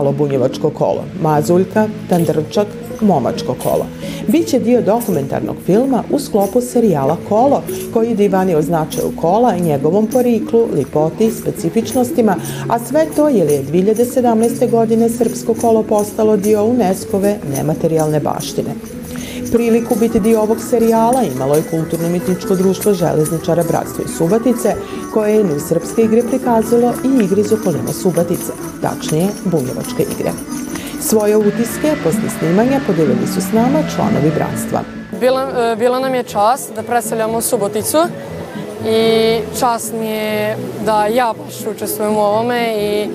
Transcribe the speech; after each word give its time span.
Malo 0.00 0.12
bunjevačko 0.12 0.70
kolo, 0.70 1.04
Mazuljka, 1.22 1.88
Tandrčak, 2.08 2.66
Momačko 3.00 3.54
kolo. 3.62 3.86
Biće 4.28 4.58
dio 4.58 4.82
dokumentarnog 4.82 5.56
filma 5.66 6.02
u 6.10 6.18
sklopu 6.18 6.60
serijala 6.60 7.16
Kolo, 7.28 7.62
koji 7.92 8.14
divani 8.14 8.54
o 8.54 8.62
značaju 8.62 9.12
kola 9.20 9.56
njegovom 9.56 10.06
poriklu, 10.06 10.68
lipoti, 10.74 11.30
specifičnostima, 11.30 12.36
a 12.68 12.78
sve 12.78 13.06
to 13.16 13.28
je 13.28 13.44
li 13.44 13.52
je 13.52 13.64
2017. 13.64 14.70
godine 14.70 15.08
srpsko 15.08 15.54
kolo 15.54 15.82
postalo 15.82 16.36
dio 16.36 16.64
UNESCO-ve 16.64 17.36
nematerijalne 17.56 18.20
baštine. 18.20 18.99
Priliku 19.52 19.94
biti 19.94 20.20
dio 20.20 20.40
ovog 20.40 20.58
serijala 20.70 21.22
imalo 21.22 21.54
je 21.54 21.62
kulturno-mitničko 21.70 22.54
društvo 22.54 22.92
železničara 22.94 23.62
Bratstvo 23.62 24.04
i 24.04 24.08
Subatice, 24.08 24.74
koje 25.12 25.34
je 25.34 25.54
u 25.54 25.60
srpske 25.60 26.02
igre 26.02 26.22
prikazalo 26.22 26.92
i 27.04 27.24
igre 27.24 27.40
iz 27.40 27.52
okolina 27.52 27.92
Subatice, 27.92 28.52
tačnije 28.82 29.28
bunjevačke 29.44 30.02
igre. 30.02 30.32
Svoje 31.00 31.36
utiske 31.36 31.94
posle 32.04 32.30
snimanja 32.38 32.80
podelili 32.86 33.26
su 33.34 33.40
s 33.40 33.52
nama 33.52 33.78
članovi 33.94 34.30
bratstva. 34.34 34.80
Bila, 35.20 35.72
e, 35.72 35.76
bila 35.76 36.00
nam 36.00 36.14
je 36.14 36.22
čast 36.22 36.74
da 36.74 36.82
predstavljamo 36.82 37.40
Suboticu 37.40 37.98
i 38.88 39.38
čast 39.60 39.92
mi 40.00 40.06
je 40.06 40.56
da 40.84 41.06
ja 41.06 41.34
baš 41.44 41.76
učestvujem 41.76 42.16
u 42.16 42.20
ovome 42.20 42.74
i 42.78 43.08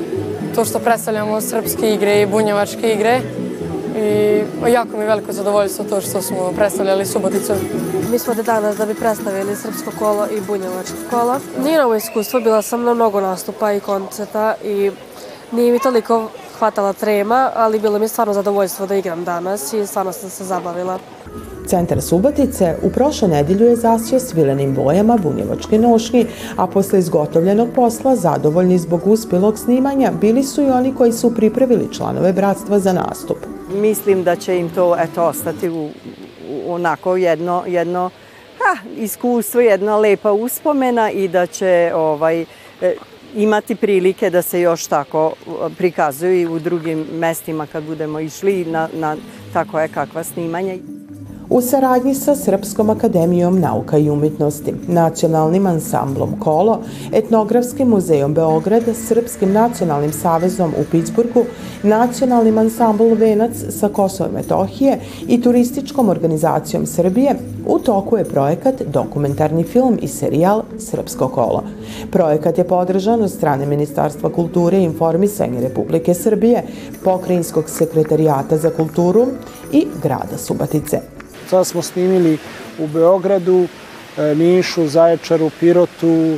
to 0.56 0.66
što 0.66 0.80
predstavljamo 0.80 1.42
srpske 1.42 1.94
igre 1.94 2.22
i 2.22 2.26
bunjevačke 2.26 2.94
igre 2.94 3.22
i 3.98 4.44
jako 4.72 4.98
mi 4.98 5.04
je 5.04 5.08
veliko 5.08 5.32
zadovoljstvo 5.32 5.86
to 5.86 6.02
što 6.02 6.22
smo 6.22 6.52
predstavljali 6.56 7.06
Suboticu. 7.06 7.54
Mi 8.12 8.20
smo 8.20 8.34
da 8.34 8.44
danas 8.44 8.78
da 8.78 8.86
bi 8.86 8.94
predstavili 8.94 9.56
srpsko 9.56 9.92
kolo 10.00 10.28
i 10.38 10.42
bunjevačko 10.48 10.96
kolo. 11.10 11.40
Nije 11.64 11.78
novo 11.78 11.96
iskustvo, 11.96 12.40
bila 12.40 12.62
sam 12.62 12.84
na 12.84 12.94
mnogo 12.94 13.22
nastupa 13.22 13.74
i 13.74 13.80
koncerta 13.80 14.56
i 14.64 14.92
nije 15.52 15.72
mi 15.72 15.80
toliko 15.80 16.30
hvatala 16.60 16.94
trema, 16.94 17.52
ali 17.56 17.80
bilo 17.80 18.00
mi 18.00 18.08
stvarno 18.08 18.34
zadovoljstvo 18.34 18.86
da 18.86 18.96
igram 18.96 19.24
danas 19.24 19.74
i 19.74 19.86
stvarno 19.88 20.12
sam 20.12 20.30
se 20.30 20.44
zabavila. 20.44 21.00
Centar 21.68 22.02
Subotice 22.02 22.76
u 22.84 22.90
prošle 22.90 23.28
nedelju 23.28 23.68
je 23.68 23.76
zasio 23.76 24.20
svilenim 24.20 24.76
bojama 24.76 25.18
bunjevačke 25.18 25.80
nošnje, 25.80 26.26
a 26.58 26.68
posle 26.68 27.00
izgotovljenog 27.00 27.70
posla, 27.76 28.16
zadovoljni 28.16 28.78
zbog 28.78 29.02
uspjelog 29.06 29.60
snimanja, 29.60 30.12
bili 30.22 30.44
su 30.44 30.62
i 30.62 30.70
oni 30.70 30.96
koji 30.96 31.12
su 31.12 31.36
pripravili 31.36 31.94
članove 31.94 32.34
bratstva 32.34 32.80
za 32.80 32.94
nastup. 32.94 33.38
Mislim 33.70 34.24
da 34.24 34.36
će 34.36 34.60
im 34.60 34.70
to 34.70 34.96
eto, 35.00 35.24
ostati 35.24 35.70
u, 35.70 35.90
u 36.50 36.74
onako 36.74 37.16
jedno, 37.16 37.64
jedno 37.68 38.10
ha, 38.58 38.90
iskustvo, 38.98 39.62
jedna 39.62 39.98
lepa 39.98 40.32
uspomena 40.32 41.12
i 41.12 41.28
da 41.28 41.48
će 41.48 41.92
ovaj, 41.96 42.42
e, 42.82 42.96
imati 43.36 43.76
prilike 43.76 44.30
da 44.30 44.42
se 44.42 44.62
još 44.62 44.88
tako 44.88 45.34
prikazuju 45.78 46.42
i 46.42 46.48
u 46.48 46.60
drugim 46.60 47.06
mestima 47.12 47.68
kad 47.68 47.84
budemo 47.84 48.20
išli 48.20 48.66
na, 48.66 48.90
na 48.94 49.16
tako 49.54 49.80
je 49.80 49.88
kakva 49.88 50.24
snimanja. 50.24 50.76
U 51.50 51.62
saradnji 51.62 52.16
sa 52.16 52.36
Srpskom 52.36 52.90
akademijom 52.90 53.60
nauka 53.60 53.98
i 53.98 54.10
umetnosti, 54.10 54.74
Nacionalnim 54.88 55.66
ansamblom 55.66 56.40
Kolo, 56.40 56.80
Etnografskim 57.14 57.88
muzejom 57.88 58.34
Beograd, 58.34 58.84
Srpskim 59.08 59.54
nacionalnim 59.54 60.14
savezom 60.14 60.74
u 60.80 60.84
Pittsburghu, 60.92 61.44
Nacionalnim 61.84 62.58
ansamblom 62.58 63.14
Venac 63.14 63.52
sa 63.70 63.90
Kosova 63.90 64.30
i 64.30 64.34
Metohije 64.34 65.00
i 65.28 65.42
turističkom 65.42 66.10
organizacijom 66.10 66.86
Srbije, 66.86 67.36
u 67.68 67.80
toku 67.80 68.18
je 68.18 68.24
projekat 68.24 68.82
dokumentarni 68.82 69.64
film 69.64 70.00
i 70.02 70.08
serijal 70.08 70.64
Srpsko 70.80 71.28
kolo. 71.28 71.64
Projekat 72.12 72.58
je 72.58 72.68
podržan 72.68 73.24
od 73.24 73.32
strane 73.32 73.66
Ministarstva 73.66 74.30
kulture 74.30 74.78
i 74.78 74.84
informisanja 74.84 75.60
Republike 75.60 76.14
Srbije, 76.14 76.64
Pokrajinskog 77.04 77.70
sekretarijata 77.70 78.58
za 78.58 78.70
kulturu 78.70 79.26
i 79.72 79.88
grada 80.04 80.38
Subatice. 80.38 81.15
Sada 81.50 81.64
smo 81.64 81.82
snimili 81.82 82.38
u 82.80 82.88
Beogradu, 82.88 83.68
e, 84.18 84.36
Nišu, 84.36 84.88
Zaječaru, 84.88 85.52
Pirotu, 85.60 86.38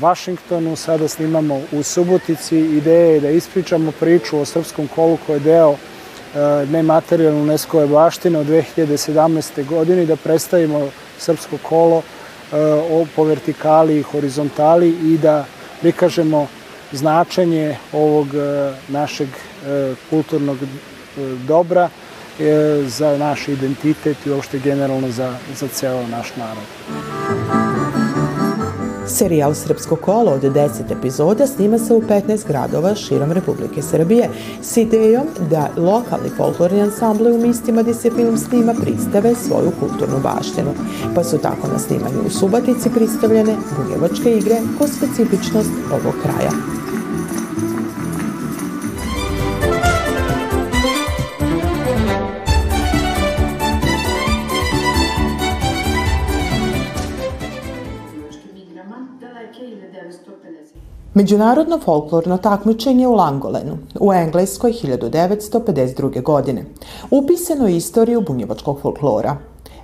Vašingtonu, 0.00 0.76
sada 0.76 1.08
snimamo 1.08 1.60
u 1.72 1.82
Subotici. 1.82 2.58
Ideja 2.58 3.10
je 3.10 3.20
da 3.20 3.30
ispričamo 3.30 3.92
priču 4.00 4.38
o 4.38 4.44
srpskom 4.44 4.88
kolu 4.94 5.18
koji 5.26 5.36
je 5.36 5.40
deo 5.40 5.72
e, 5.72 6.66
nematerijalne 6.66 7.40
UNESCO-ve 7.42 7.86
baštine 7.86 8.38
od 8.38 8.46
2017. 8.46 9.66
godine 9.66 10.06
da 10.06 10.16
predstavimo 10.16 10.88
srpsko 11.18 11.56
kolo 11.62 12.02
po 13.16 13.24
vertikali 13.24 13.98
i 13.98 14.02
horizontali 14.02 14.88
i 14.88 15.18
da 15.18 15.44
prikažemo 15.80 16.46
značenje 16.92 17.76
ovog 17.92 18.26
našeg 18.88 19.28
kulturnog 20.10 20.58
dobra 21.46 21.88
za 22.86 23.18
naš 23.18 23.48
identitet 23.48 24.26
i 24.26 24.30
uopšte 24.30 24.58
generalno 24.58 25.10
za, 25.10 25.36
za 25.54 25.68
ceo 25.68 26.06
naš 26.06 26.36
narod. 26.36 26.64
Serijal 29.06 29.54
Srpsko 29.54 29.96
kolo 29.96 30.32
od 30.32 30.42
10 30.42 30.98
epizoda 30.98 31.46
snima 31.46 31.78
se 31.78 31.94
u 31.94 32.00
15 32.00 32.46
gradova 32.46 32.94
širom 32.94 33.32
Republike 33.32 33.82
Srbije 33.82 34.28
s 34.62 34.76
idejom 34.76 35.26
da 35.50 35.70
lokalni 35.76 36.30
folklorni 36.36 36.82
ansambli 36.82 37.32
u 37.32 37.38
mistima 37.38 37.82
gde 37.82 37.94
se 37.94 38.10
film 38.10 38.38
snima 38.38 38.74
pristave 38.82 39.34
svoju 39.34 39.72
kulturnu 39.80 40.20
baštinu. 40.22 40.74
Pa 41.14 41.24
su 41.24 41.38
tako 41.38 41.68
na 41.72 41.78
snimanju 41.78 42.20
u 42.26 42.30
Subatici 42.30 42.90
pristavljene 42.94 43.56
bunjevačke 43.76 44.36
igre 44.36 44.56
ko 44.78 44.86
specifičnost 44.86 45.70
ovog 45.92 46.14
kraja. 46.22 46.50
Međunarodno 61.14 61.78
folklorno 61.84 62.36
takmičenje 62.38 63.06
u 63.08 63.14
Langolenu 63.14 63.78
u 64.00 64.12
Engleskoj 64.12 64.72
1952. 64.72 66.22
godine. 66.22 66.64
Upisano 67.10 67.68
je 67.68 67.76
istoriju 67.76 68.20
bunjevačkog 68.20 68.80
folklora. 68.82 69.36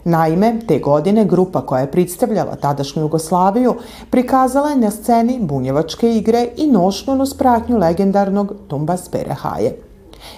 Naime, 0.04 0.58
te 0.68 0.78
godine 0.78 1.24
grupa 1.24 1.66
koja 1.66 1.80
je 1.80 1.90
predstavljala 1.90 2.56
tadašnju 2.56 3.02
Jugoslaviju 3.02 3.74
prikazala 4.10 4.68
je 4.68 4.76
na 4.76 4.90
sceni 4.90 5.38
bunjevačke 5.40 6.16
igre 6.16 6.48
i 6.56 6.66
nošnjenu 6.66 7.26
spratnju 7.26 7.78
legendarnog 7.78 8.54
Tumbas 8.68 9.08
Perehaje. 9.08 9.85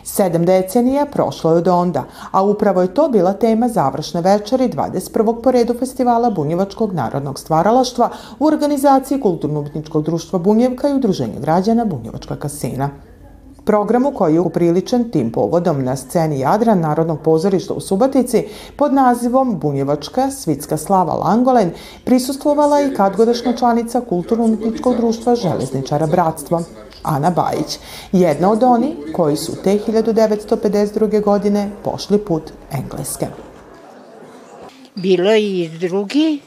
Sedam 0.04 0.44
decenija 0.44 1.06
prošlo 1.06 1.50
je 1.50 1.56
od 1.56 1.68
onda, 1.68 2.04
a 2.30 2.42
upravo 2.42 2.82
je 2.82 2.94
to 2.94 3.08
bila 3.08 3.32
tema 3.32 3.68
završne 3.68 4.20
večeri 4.20 4.68
21. 4.68 5.42
po 5.42 5.50
redu 5.50 5.74
festivala 5.78 6.30
Bunjevačkog 6.30 6.92
narodnog 6.92 7.38
stvaralaštva 7.38 8.10
u 8.38 8.46
organizaciji 8.46 9.20
Kulturno-umetničkog 9.20 10.04
društva 10.04 10.38
Bunjevka 10.38 10.88
i 10.88 10.94
Udruženja 10.94 11.40
građana 11.40 11.84
Bunjevačka 11.84 12.36
kasina. 12.36 12.90
Programu 13.68 14.12
koji 14.14 14.34
je 14.34 14.40
upriličen 14.40 15.10
tim 15.10 15.32
povodom 15.32 15.84
na 15.84 15.96
sceni 15.96 16.38
Jadran 16.38 16.80
Narodnog 16.80 17.20
pozorišta 17.20 17.74
u 17.74 17.80
Subatici 17.80 18.44
pod 18.76 18.92
nazivom 18.94 19.58
Bunjevačka 19.58 20.30
svitska 20.30 20.76
slava 20.76 21.14
Langolen 21.14 21.70
prisustvovala 22.04 22.80
i 22.80 22.94
kadgodašnja 22.94 23.52
članica 23.52 24.00
Kulturno-umetničkog 24.08 24.96
društva 24.96 25.34
Železničara 25.34 26.06
Bratstvo. 26.06 26.62
Ana 27.02 27.30
Bajić, 27.30 27.78
jedna 28.12 28.50
od 28.52 28.62
oni 28.62 28.96
koji 29.12 29.36
su 29.36 29.62
te 29.64 29.78
1952. 29.86 31.22
godine 31.22 31.70
pošli 31.84 32.18
put 32.18 32.42
Engleske. 32.72 33.26
Bilo 34.94 35.30
je 35.30 35.64
i 35.64 35.68
drugi, 35.68 36.40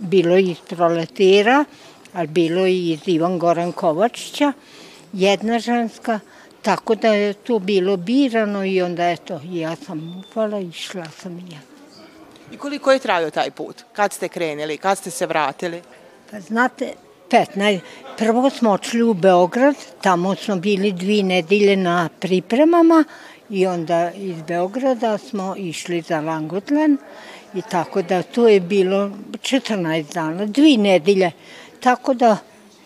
bilo 0.00 0.36
je 0.36 0.42
iz 0.42 0.58
proletira, 0.68 1.64
ali 2.12 2.26
bilo 2.26 2.66
je 2.66 2.72
i 2.72 2.92
iz 2.92 3.00
Ivan 3.06 3.38
Goran 3.38 3.72
Kovačića, 3.72 4.52
jedna 5.12 5.58
ženska, 5.58 6.20
tako 6.62 6.94
da 6.94 7.08
je 7.08 7.32
to 7.32 7.58
bilo 7.58 7.96
birano 7.96 8.64
i 8.64 8.82
onda 8.82 9.10
eto, 9.10 9.40
ja 9.44 9.76
sam 9.76 10.24
upala 10.28 10.60
i 10.60 10.68
išla 10.68 11.04
sam 11.22 11.38
i 11.38 11.52
ja. 11.52 11.58
I 12.52 12.56
koliko 12.56 12.92
je 12.92 12.98
trajao 12.98 13.30
taj 13.30 13.50
put? 13.50 13.84
Kad 13.92 14.12
ste 14.12 14.28
krenuli? 14.28 14.78
Kad 14.78 14.98
ste 14.98 15.10
se 15.10 15.26
vratili? 15.26 15.82
Pa 16.30 16.40
znate, 16.40 16.92
15. 17.30 17.80
Prvo 18.18 18.50
smo 18.50 18.70
odšli 18.70 19.02
u 19.02 19.14
Beograd, 19.14 19.74
tamo 20.00 20.34
smo 20.34 20.56
bili 20.56 20.92
dvi 20.92 21.22
nedelje 21.22 21.76
na 21.76 22.08
pripremama 22.20 23.04
i 23.50 23.66
onda 23.66 24.10
iz 24.10 24.42
Beograda 24.42 25.18
smo 25.18 25.54
išli 25.58 26.00
za 26.00 26.20
Langotlen 26.20 26.96
i 27.54 27.62
tako 27.70 28.02
da 28.02 28.22
to 28.22 28.48
je 28.48 28.60
bilo 28.60 29.10
14 29.32 30.14
dana, 30.14 30.46
dvi 30.46 30.76
nedelje. 30.76 31.30
Tako 31.80 32.14
da, 32.14 32.36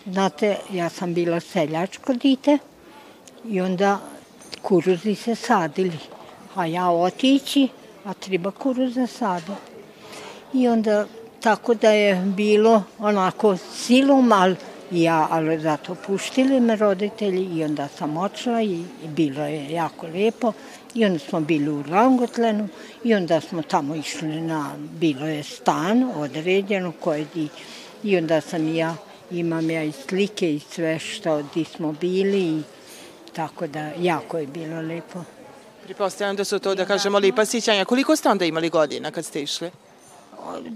znate, 0.07 0.57
ja 0.73 0.89
sam 0.89 1.15
bila 1.15 1.41
seljačko 1.41 2.13
dite 2.13 2.59
i 3.45 3.61
onda 3.61 3.99
kuruzi 4.63 5.15
se 5.15 5.35
sadili, 5.35 5.99
a 6.55 6.67
ja 6.67 6.91
otići, 6.91 7.69
a 8.05 8.15
treba 8.15 8.51
kuruza 8.51 9.07
saditi. 9.07 9.53
I 10.55 10.69
onda 10.69 11.07
Tako 11.41 11.75
da 11.75 11.91
je 11.91 12.23
bilo 12.37 12.83
onako 12.99 13.57
silom, 13.91 14.33
ali 14.33 14.57
ja, 14.91 15.27
ali 15.31 15.59
zato 15.61 15.95
puštili 15.95 16.61
me 16.61 16.77
roditelji 16.77 17.59
i 17.59 17.65
onda 17.65 17.89
sam 17.89 18.17
očela 18.17 18.63
i, 18.63 18.85
i 19.05 19.09
bilo 19.09 19.45
je 19.45 19.71
jako 19.71 20.07
lijepo. 20.07 20.53
I 20.95 21.05
onda 21.05 21.19
smo 21.19 21.41
bili 21.41 21.69
u 21.71 21.85
Langotlenu 21.89 22.69
i 23.05 23.15
onda 23.15 23.41
smo 23.41 23.63
tamo 23.63 23.95
išli 23.95 24.41
na, 24.41 24.71
bilo 24.79 25.27
je 25.27 25.43
stan 25.43 26.11
određeno 26.17 26.93
koje 27.01 27.27
di, 27.35 27.49
i 28.03 28.17
onda 28.17 28.41
sam 28.41 28.75
ja, 28.75 28.95
imam 29.31 29.71
ja 29.71 29.85
i 29.85 29.93
slike 29.93 30.55
i 30.55 30.61
sve 30.61 30.99
što 30.99 31.43
di 31.55 31.65
smo 31.65 31.93
bili 31.93 32.43
i 32.43 32.63
tako 33.33 33.67
da 33.67 33.91
jako 33.99 34.39
je 34.39 34.47
bilo 34.47 34.81
lepo. 34.81 35.25
Pripostavljam 35.85 36.37
da 36.37 36.45
su 36.45 36.59
to, 36.59 36.75
da 36.75 36.85
kažemo, 36.85 37.19
lipa 37.19 37.45
sićanja. 37.45 37.85
Koliko 37.85 38.17
ste 38.17 38.29
onda 38.29 38.45
imali 38.45 38.69
godina 38.69 39.11
kad 39.11 39.25
ste 39.25 39.43
išli? 39.43 39.71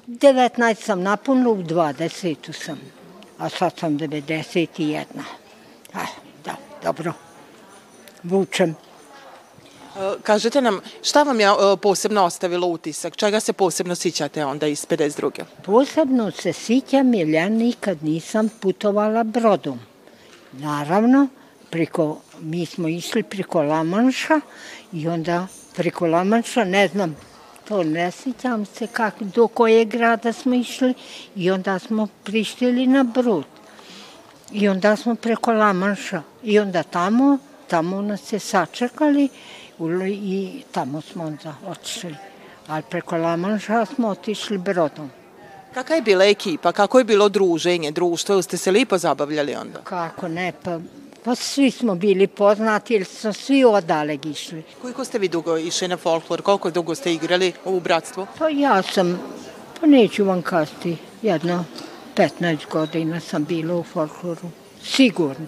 19 0.09 0.75
sam 0.75 1.03
napunila, 1.03 1.51
u 1.51 1.63
20 1.63 2.53
sam, 2.53 2.81
a 3.39 3.49
sad 3.49 3.79
sam 3.79 3.99
91. 3.99 5.05
A, 5.95 6.05
da, 6.45 6.57
dobro. 6.83 7.13
Vučem. 8.23 8.71
E, 8.71 10.15
Kažete 10.23 10.61
nam, 10.61 10.81
šta 11.03 11.23
vam 11.23 11.41
je 11.41 11.47
e, 11.47 11.77
posebno 11.83 12.25
ostavilo 12.25 12.67
utisak? 12.67 13.17
Čega 13.17 13.41
se 13.41 13.53
posebno 13.53 13.95
sićate 13.95 14.45
onda 14.45 14.67
iz 14.67 14.87
52. 14.87 15.43
Posebno 15.65 16.31
se 16.31 16.53
sićam 16.53 17.15
jer 17.15 17.29
ja 17.29 17.49
nikad 17.49 18.05
nisam 18.05 18.49
putovala 18.61 19.25
brodom. 19.25 19.81
Naravno, 20.53 21.29
preko, 21.71 22.21
mi 22.41 22.67
smo 22.67 22.89
išli 22.89 23.23
preko 23.23 23.63
Lamanša 23.63 24.41
i 24.93 25.09
onda 25.09 25.47
preko 25.77 26.07
Lamanša, 26.07 26.65
ne 26.65 26.89
znam, 26.89 27.17
to 27.69 27.83
ne 27.83 28.11
sjećam 28.11 28.67
se 28.67 28.87
kak, 28.87 29.23
do 29.23 29.49
koje 29.49 29.85
grada 29.85 30.33
smo 30.33 30.55
išli 30.55 30.95
i 31.37 31.51
onda 31.51 31.79
smo 31.79 32.09
prištili 32.25 32.87
na 32.87 33.03
brod. 33.03 33.45
I 34.53 34.69
onda 34.69 34.97
smo 34.97 35.15
preko 35.15 35.53
Lamanša 35.53 36.23
i 36.43 36.59
onda 36.59 36.83
tamo, 36.83 37.39
tamo 37.69 38.03
nas 38.03 38.21
se 38.21 38.39
sačekali 38.39 39.29
i 40.11 40.63
tamo 40.73 41.01
smo 41.01 41.25
onda 41.25 41.55
otišli. 41.67 42.17
Ali 42.67 42.83
preko 42.91 43.17
Lamanša 43.17 43.87
smo 43.87 44.09
otišli 44.09 44.59
brodom. 44.59 45.11
Kakva 45.75 45.97
je 45.97 46.03
bila 46.03 46.25
ekipa? 46.25 46.73
Kako 46.73 46.99
je 46.99 47.05
bilo 47.05 47.29
druženje, 47.29 47.91
društvo? 47.91 48.43
Ste 48.43 48.57
se 48.57 48.71
lipo 48.71 48.99
zabavljali 48.99 49.55
onda? 49.55 49.79
Kako 49.85 50.29
ne, 50.29 50.53
pa 50.63 50.79
Pa 51.25 51.35
svi 51.35 51.71
smo 51.71 51.95
bili 51.95 52.27
poznati, 52.27 52.95
jer 52.95 53.05
smo 53.05 53.33
svi 53.33 53.65
odaleg 53.65 54.27
išli. 54.27 54.63
Koliko 54.83 55.05
ste 55.05 55.19
vi 55.19 55.29
dugo 55.29 55.57
išli 55.57 55.89
na 55.89 55.97
folklor? 55.97 56.43
Koliko 56.43 56.71
dugo 56.71 56.95
ste 56.95 57.13
igrali 57.13 57.53
u 57.65 57.81
bratstvu? 57.81 58.27
Pa 58.39 58.49
ja 58.49 58.83
sam, 58.83 59.21
pa 59.81 59.87
neću 59.87 60.25
vam 60.25 60.43
kasti, 60.43 60.97
jedno 61.23 61.65
15 62.17 62.59
godina 62.71 63.21
sam 63.21 63.45
bila 63.45 63.75
u 63.75 63.83
folkloru. 63.83 64.51
Sigurno. 64.83 65.47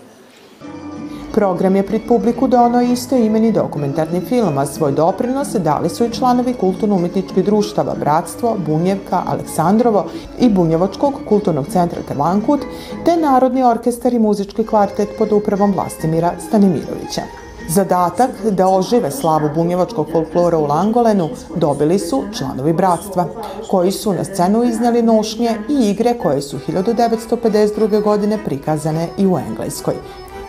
Program 1.37 1.77
je 1.77 1.87
pred 1.87 2.03
publiku 2.09 2.47
donao 2.49 2.83
isto 2.83 3.17
imeni 3.17 3.53
dokumentarni 3.53 4.21
film, 4.21 4.59
a 4.59 4.67
svoj 4.67 4.93
doprinos 4.93 5.49
dali 5.49 5.88
su 5.88 6.05
i 6.05 6.11
članovi 6.11 6.55
kulturno-umetničkih 6.55 7.44
društava 7.44 7.94
Bratstvo, 8.00 8.56
Bunjevka, 8.67 9.23
Aleksandrovo 9.27 10.05
i 10.38 10.49
Bunjevačkog 10.49 11.15
kulturnog 11.29 11.67
centra 11.73 12.03
Tevankut, 12.09 12.61
te 13.05 13.17
Narodni 13.17 13.62
orkestar 13.62 14.15
i 14.15 14.19
muzički 14.19 14.65
kvartet 14.67 15.09
pod 15.19 15.33
upravom 15.33 15.73
Vlastimira 15.73 16.33
Stanimirovića. 16.49 17.23
Zadatak 17.69 18.31
da 18.50 18.69
ožive 18.69 19.11
slavu 19.11 19.50
bunjevačkog 19.55 20.06
folklora 20.12 20.59
u 20.59 20.67
Langolenu 20.67 21.29
dobili 21.56 21.99
su 21.99 22.23
članovi 22.38 22.73
bratstva, 22.73 23.27
koji 23.71 23.93
su 23.93 24.12
na 24.12 24.25
scenu 24.25 24.65
iznjeli 24.65 25.03
nošnje 25.03 25.50
i 25.69 25.91
igre 25.91 26.15
koje 26.23 26.43
su 26.43 26.59
1952. 26.69 28.03
godine 28.03 28.38
prikazane 28.44 29.09
i 29.19 29.27
u 29.27 29.38
Engleskoj, 29.38 29.94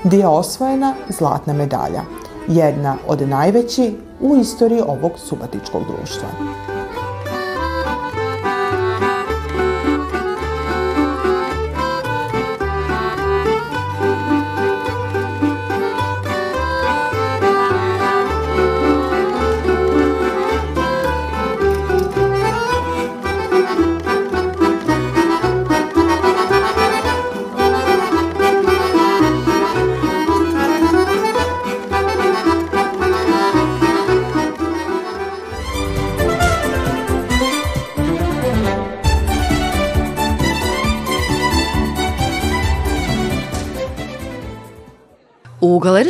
gdje 0.03 0.17
je 0.17 0.27
osvojena 0.27 0.93
zlatna 1.09 1.53
medalja, 1.53 2.01
jedna 2.47 2.95
od 3.07 3.29
najvećih 3.29 3.93
u 4.21 4.35
istoriji 4.35 4.81
ovog 4.81 5.11
subatičkog 5.15 5.81
društva. 5.83 6.27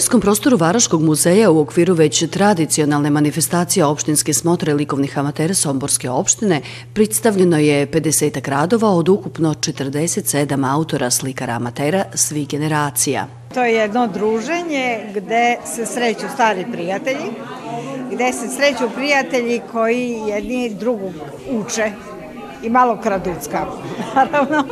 U 0.07 0.09
galerijskom 0.09 0.21
prostoru 0.21 0.57
Varaškog 0.57 1.01
muzeja 1.01 1.51
u 1.51 1.59
okviru 1.59 1.93
već 1.93 2.29
tradicionalne 2.31 3.09
manifestacije 3.09 3.85
opštinske 3.85 4.33
smotre 4.33 4.73
likovnih 4.73 5.17
amatera 5.19 5.53
Somborske 5.53 6.09
opštine 6.09 6.61
predstavljeno 6.93 7.57
je 7.57 7.87
50 7.87 8.49
radova 8.49 8.89
od 8.89 9.09
ukupno 9.09 9.53
47 9.53 10.73
autora 10.73 11.09
slikara 11.09 11.53
amatera 11.53 12.05
svih 12.13 12.47
generacija. 12.47 13.27
To 13.53 13.63
je 13.63 13.73
jedno 13.73 14.07
druženje 14.07 15.11
gde 15.15 15.57
se 15.75 15.85
sreću 15.85 16.25
stari 16.33 16.65
prijatelji, 16.71 17.31
gde 18.11 18.33
se 18.33 18.47
sreću 18.47 18.89
prijatelji 18.95 19.61
koji 19.71 20.11
jedni 20.27 20.75
drugog 20.75 21.13
uče 21.51 21.91
i 22.63 22.69
malo 22.69 22.97
kraducka, 23.03 23.65
naravno. 24.15 24.63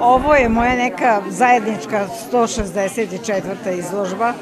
Ovo 0.00 0.34
je 0.34 0.48
moja 0.48 0.76
neka 0.76 1.20
zajednička 1.28 2.06
164. 2.32 3.78
izložba. 3.78 4.32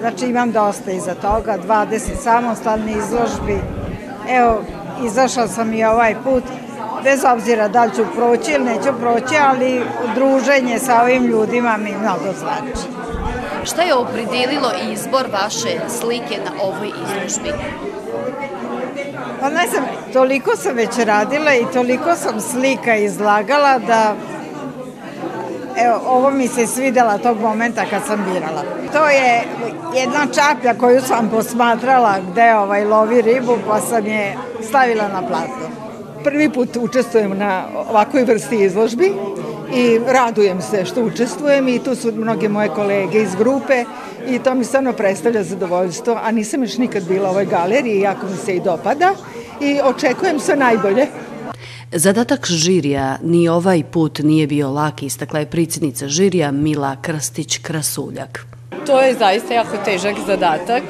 Znači 0.00 0.26
imam 0.26 0.52
dosta 0.52 0.90
iza 0.90 1.14
toga, 1.14 1.58
20 1.68 1.98
samostalni 2.22 2.92
izložbi. 2.92 3.58
Evo, 4.28 4.62
izašla 5.04 5.48
sam 5.48 5.74
i 5.74 5.84
ovaj 5.84 6.14
put, 6.24 6.44
bez 7.04 7.24
obzira 7.24 7.68
da 7.68 7.84
li 7.84 7.94
ću 7.96 8.02
proći 8.16 8.52
ili 8.52 8.64
neću 8.64 8.92
proći, 9.00 9.34
ali 9.48 9.82
druženje 10.14 10.78
sa 10.78 11.02
ovim 11.02 11.24
ljudima 11.24 11.76
mi 11.76 11.90
mnogo 11.90 12.38
znači. 12.38 12.86
Šta 13.64 13.82
je 13.82 13.94
opredelilo 13.94 14.70
izbor 14.92 15.26
vaše 15.32 15.80
slike 15.88 16.38
na 16.44 16.50
ovoj 16.62 16.88
izložbi? 16.88 17.52
Pa 19.40 19.48
ne 19.50 19.66
znam, 19.70 19.84
toliko 20.12 20.56
sam 20.56 20.74
već 20.74 20.98
radila 20.98 21.54
i 21.54 21.66
toliko 21.72 22.14
sam 22.16 22.40
slika 22.40 22.96
izlagala 22.96 23.78
da 23.78 24.14
Evo, 25.76 26.00
ovo 26.06 26.30
mi 26.30 26.48
se 26.48 26.66
svidela 26.66 27.18
tog 27.18 27.40
momenta 27.40 27.84
kad 27.90 28.02
sam 28.06 28.24
birala. 28.32 28.62
To 28.92 29.08
je 29.08 29.42
jedna 29.94 30.26
čaplja 30.26 30.74
koju 30.74 31.00
sam 31.00 31.30
posmatrala 31.30 32.14
gde 32.32 32.54
ovaj 32.54 32.84
lovi 32.84 33.22
ribu, 33.22 33.58
pa 33.68 33.80
sam 33.80 34.06
je 34.06 34.36
stavila 34.68 35.08
na 35.08 35.22
platno. 35.28 35.82
Prvi 36.24 36.50
put 36.50 36.76
učestvujem 36.76 37.38
na 37.38 37.64
ovakvoj 37.88 38.24
vrsti 38.24 38.56
izložbi 38.56 39.12
i 39.74 40.00
radujem 40.06 40.62
se 40.62 40.84
što 40.84 41.02
učestvujem 41.02 41.68
i 41.68 41.78
tu 41.78 41.94
su 41.94 42.12
mnoge 42.12 42.48
moje 42.48 42.68
kolege 42.68 43.22
iz 43.22 43.34
grupe 43.34 43.84
i 44.28 44.38
to 44.38 44.54
mi 44.54 44.64
stvarno 44.64 44.92
predstavlja 44.92 45.42
zadovoljstvo, 45.42 46.20
a 46.22 46.30
nisam 46.30 46.62
još 46.62 46.78
nikad 46.78 47.02
bila 47.08 47.28
u 47.28 47.30
ovoj 47.30 47.46
galeriji, 47.46 48.00
jako 48.00 48.26
mi 48.26 48.36
se 48.36 48.56
i 48.56 48.60
dopada 48.60 49.14
i 49.60 49.80
očekujem 49.84 50.40
sve 50.40 50.56
najbolje. 50.56 51.06
Zadatak 51.94 52.46
žirija 52.46 53.18
ni 53.22 53.48
ovaj 53.48 53.82
put 53.90 54.18
nije 54.18 54.46
bio 54.46 54.70
lak, 54.70 55.02
istakla 55.02 55.38
je 55.38 55.46
predsjednica 55.46 56.08
žirija 56.08 56.50
Mila 56.50 56.96
Krstić-Krasuljak. 57.02 58.38
To 58.86 59.00
je 59.00 59.14
zaista 59.14 59.54
jako 59.54 59.76
težak 59.84 60.14
zadatak, 60.26 60.82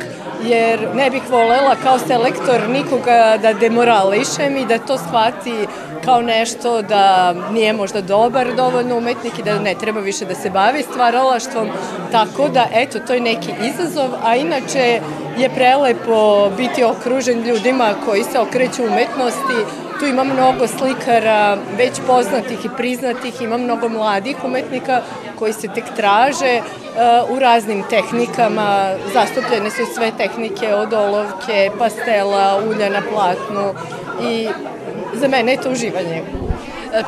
jer 0.45 0.89
ne 0.95 1.11
bih 1.11 1.23
volela 1.31 1.77
kao 1.83 1.99
selektor 1.99 2.69
nikoga 2.71 3.39
da 3.43 3.53
demorališem 3.53 4.57
i 4.57 4.67
da 4.67 4.79
to 4.79 4.99
shvati 4.99 5.67
kao 6.05 6.23
nešto 6.23 6.83
da 6.83 7.35
nije 7.53 7.73
možda 7.73 8.01
dobar 8.01 8.57
dovoljno 8.57 8.97
umetnik 8.97 9.39
i 9.39 9.43
da 9.43 9.59
ne 9.59 9.75
treba 9.75 10.01
više 10.01 10.25
da 10.25 10.35
se 10.35 10.51
bavi 10.51 10.83
stvaralaštvom. 10.83 11.69
Tako 12.13 12.49
da, 12.49 12.67
eto, 12.75 12.99
to 12.99 13.15
je 13.15 13.21
neki 13.21 13.51
izazov, 13.69 14.11
a 14.25 14.37
inače 14.37 15.01
je 15.39 15.51
prelepo 15.55 16.51
biti 16.57 16.85
okružen 16.85 17.43
ljudima 17.43 17.95
koji 18.05 18.25
se 18.25 18.39
okreću 18.39 18.83
umetnosti, 18.83 19.83
Tu 20.03 20.09
ima 20.09 20.25
mnogo 20.25 20.67
slikara 20.67 21.59
već 21.79 21.93
poznatih 22.07 22.65
i 22.65 22.69
priznatih, 22.77 23.43
ima 23.43 23.57
mnogo 23.57 23.89
mladih 23.89 24.37
umetnika 24.45 25.01
koji 25.39 25.53
se 25.53 25.69
tek 25.75 25.85
traže 25.97 26.61
uh, 26.61 27.37
u 27.37 27.39
raznim 27.39 27.85
tehnikama. 27.91 28.95
Zastupljene 29.13 29.71
su 29.71 29.83
sve 29.95 30.13
tehnike 30.19 30.75
od 30.75 30.93
olovke, 30.93 31.71
pastela, 31.79 32.63
ulja 32.69 32.89
na 32.89 33.03
platnu 33.13 33.75
i 34.31 34.49
za 35.15 35.29
mene 35.29 35.53
je 35.53 35.61
to 35.61 35.71
uživanje. 35.71 36.23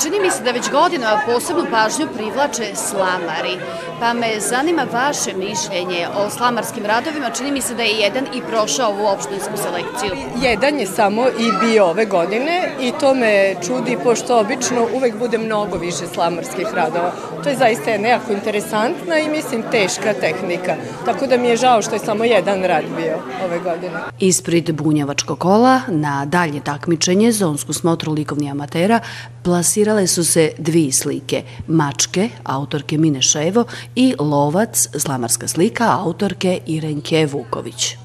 Čini 0.02 0.20
mi 0.20 0.30
se 0.30 0.42
da 0.42 0.50
već 0.50 0.70
godinama 0.70 1.20
posebnu 1.26 1.64
pažnju 1.70 2.06
privlače 2.16 2.74
slamari, 2.74 3.56
pa 4.00 4.12
me 4.12 4.40
zanima 4.40 4.86
vaše 4.92 5.32
mišljenje 5.36 6.08
o 6.16 6.30
slamarskim 6.30 6.86
radovima. 6.86 7.30
Čini 7.30 7.52
mi 7.52 7.60
se 7.60 7.74
da 7.74 7.82
je 7.82 7.98
jedan 7.98 8.24
i 8.34 8.40
prošao 8.50 8.90
ovu 8.90 9.06
opštinsku 9.06 9.56
selekciju. 9.56 10.10
Jedan 10.42 10.78
je 10.78 10.86
samo 10.86 11.26
i 11.26 11.66
bio 11.66 11.86
ove 11.86 12.04
godine 12.04 12.72
i 12.80 12.92
to 13.00 13.14
me 13.14 13.54
čudi, 13.66 13.98
pošto 14.04 14.40
obično 14.40 14.86
uvek 14.94 15.18
bude 15.18 15.38
mnogo 15.38 15.78
više 15.78 16.06
slamarskih 16.14 16.66
radova. 16.74 17.12
To 17.42 17.48
je 17.48 17.56
zaista 17.56 17.98
nekako 17.98 18.32
interesantna 18.32 19.18
i 19.18 19.28
mislim 19.28 19.62
teška 19.70 20.12
tehnika. 20.20 20.76
Tako 21.04 21.26
da 21.26 21.36
mi 21.36 21.48
je 21.48 21.56
žao 21.56 21.82
što 21.82 21.94
je 21.94 21.98
samo 21.98 22.24
jedan 22.24 22.62
rad 22.62 22.84
bio 22.96 23.18
ove 23.44 23.58
godine. 23.58 24.00
Ispred 24.18 24.72
bunjevačkog 24.72 25.38
kola 25.38 25.80
na 25.88 26.24
dalje 26.24 26.60
takmičenje 26.60 27.32
zonsku 27.32 27.72
smotru 27.72 28.12
likovnih 28.12 28.50
amatera 28.50 29.00
plasirale 29.44 30.06
su 30.06 30.24
se 30.24 30.52
dvije 30.58 30.92
slike, 30.92 31.42
Mačke, 31.68 32.28
autorke 32.44 32.98
Mine 32.98 33.22
Ševo 33.22 33.64
i 33.94 34.14
Lovac, 34.18 34.88
slamarska 34.98 35.48
slika, 35.48 35.98
autorke 36.00 36.58
Irenke 36.66 37.26
Vuković. 37.26 38.03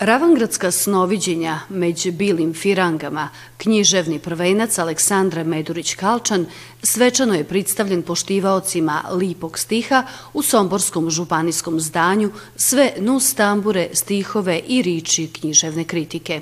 Ravangradska 0.00 0.70
snoviđenja 0.70 1.60
među 1.68 2.12
bilim 2.12 2.54
firangama, 2.54 3.28
književni 3.56 4.18
prvenac 4.18 4.78
Aleksandra 4.78 5.44
Medurić-Kalčan 5.44 6.44
svečano 6.82 7.34
je 7.34 7.44
predstavljen 7.44 8.02
poštivaocima 8.02 9.02
lipog 9.12 9.58
stiha 9.58 10.04
u 10.32 10.42
Somborskom 10.42 11.10
županijskom 11.10 11.80
zdanju 11.80 12.30
sve 12.56 12.92
nus 12.98 13.34
tambure, 13.34 13.88
stihove 13.92 14.60
i 14.66 14.82
riči 14.82 15.30
književne 15.40 15.84
kritike. 15.84 16.40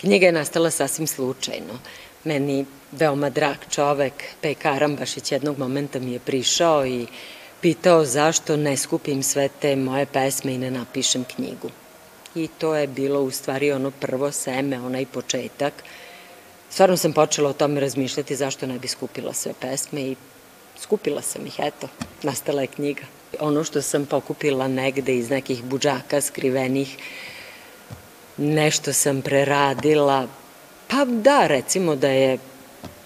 Knjiga 0.00 0.26
je 0.26 0.32
nastala 0.32 0.70
sasvim 0.70 1.06
slučajno. 1.06 1.74
Meni 2.24 2.64
veoma 2.92 3.30
drag 3.30 3.56
čovek, 3.70 4.12
Pek 4.40 4.66
Arambašić, 4.66 5.32
jednog 5.32 5.58
momenta 5.58 5.98
mi 5.98 6.12
je 6.12 6.18
prišao 6.18 6.86
i 6.86 7.06
pitao 7.60 8.04
zašto 8.04 8.56
ne 8.56 8.76
skupim 8.76 9.22
sve 9.22 9.48
te 9.48 9.76
moje 9.76 10.06
pesme 10.06 10.54
i 10.54 10.58
ne 10.58 10.70
napišem 10.70 11.24
knjigu 11.36 11.70
i 12.34 12.48
to 12.58 12.74
je 12.74 12.86
bilo 12.86 13.20
u 13.20 13.30
stvari 13.30 13.72
ono 13.72 13.90
prvo 13.90 14.32
seme, 14.32 14.80
onaj 14.80 15.06
početak. 15.06 15.72
Stvarno 16.70 16.96
sam 16.96 17.12
počela 17.12 17.50
o 17.50 17.52
tome 17.52 17.80
razmišljati 17.80 18.36
zašto 18.36 18.66
ne 18.66 18.78
bi 18.78 18.88
skupila 18.88 19.32
sve 19.32 19.52
pesme 19.60 20.00
i 20.00 20.16
skupila 20.76 21.22
sam 21.22 21.46
ih, 21.46 21.54
eto, 21.58 21.88
nastala 22.22 22.60
je 22.60 22.66
knjiga. 22.66 23.02
Ono 23.40 23.64
što 23.64 23.82
sam 23.82 24.06
pokupila 24.06 24.68
negde 24.68 25.16
iz 25.16 25.30
nekih 25.30 25.64
buđaka 25.64 26.20
skrivenih, 26.20 26.96
nešto 28.36 28.92
sam 28.92 29.22
preradila, 29.22 30.26
pa 30.88 31.04
da, 31.04 31.46
recimo 31.46 31.96
da 31.96 32.08
je 32.08 32.38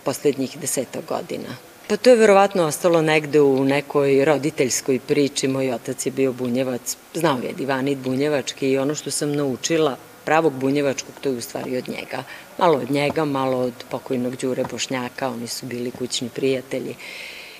poslednjih 0.04 0.58
deseta 0.58 1.00
godina 1.08 1.65
Pa 1.88 1.96
to 1.96 2.10
je 2.10 2.16
verovatno 2.16 2.64
ostalo 2.64 3.02
negde 3.02 3.40
u 3.40 3.64
nekoj 3.64 4.24
roditeljskoj 4.24 4.98
priči. 5.06 5.48
Moj 5.48 5.72
otac 5.72 6.06
je 6.06 6.12
bio 6.12 6.32
bunjevac, 6.32 6.96
znao 7.14 7.38
je 7.38 7.52
divanit 7.52 7.98
bunjevački 7.98 8.70
i 8.70 8.78
ono 8.78 8.94
što 8.94 9.10
sam 9.10 9.32
naučila 9.32 9.96
pravog 10.24 10.52
bunjevačkog, 10.52 11.14
to 11.20 11.28
je 11.28 11.36
u 11.36 11.40
stvari 11.40 11.76
od 11.76 11.88
njega. 11.88 12.22
Malo 12.58 12.78
od 12.78 12.90
njega, 12.90 13.24
malo 13.24 13.58
od 13.58 13.84
pokojnog 13.90 14.36
Đure 14.36 14.64
Bošnjaka, 14.70 15.28
oni 15.28 15.46
su 15.46 15.66
bili 15.66 15.90
kućni 15.90 16.28
prijatelji. 16.28 16.94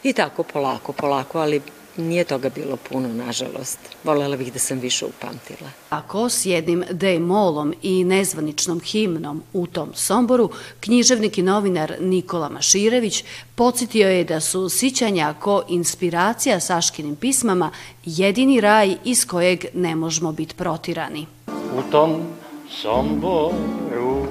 I 0.02 0.12
tako 0.12 0.42
polako, 0.42 0.92
polako, 0.92 1.38
ali 1.38 1.61
Nije 1.97 2.25
toga 2.25 2.50
bilo 2.55 2.76
puno, 2.76 3.09
nažalost. 3.09 3.79
Volela 4.05 4.37
bih 4.37 4.53
da 4.53 4.59
sam 4.59 4.79
više 4.79 5.07
upamtila. 5.07 5.71
Ako 5.91 6.29
s 6.29 6.47
jednim 6.47 6.85
D-molom 6.91 7.75
i 7.83 8.05
nezvaničnom 8.05 8.81
himnom 8.81 9.43
u 9.53 9.67
tom 9.67 9.91
Somboru, 9.95 10.50
književnik 10.81 11.38
i 11.38 11.43
novinar 11.43 11.97
Nikola 12.00 12.49
Maširević 12.49 13.25
podsjetio 13.55 14.09
je 14.09 14.25
da 14.25 14.41
su 14.41 14.69
sićanja 14.69 15.35
ko 15.41 15.62
inspiracija 15.69 16.61
Saškinim 16.61 17.17
pismama 17.17 17.71
jedini 18.05 18.61
raj 18.61 18.97
iz 19.05 19.26
kojeg 19.26 19.65
ne 19.75 19.97
možemo 19.97 20.33
biti 20.33 20.55
protirani. 20.55 21.26
U 21.49 21.91
tom 21.91 22.23
Somboru 22.71 24.26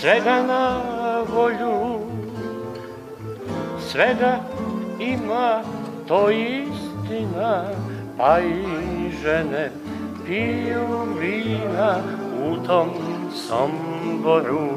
svega 0.00 0.42
na 0.42 0.80
volju 1.34 1.98
svega 3.90 4.40
ima, 4.98 5.62
to 6.08 6.30
istina, 6.30 7.64
pa 8.16 8.38
i 8.38 9.10
žene 9.22 9.70
piju 10.26 10.86
vina 11.20 11.96
u 12.44 12.66
tom 12.66 12.90
somboru. 13.48 14.68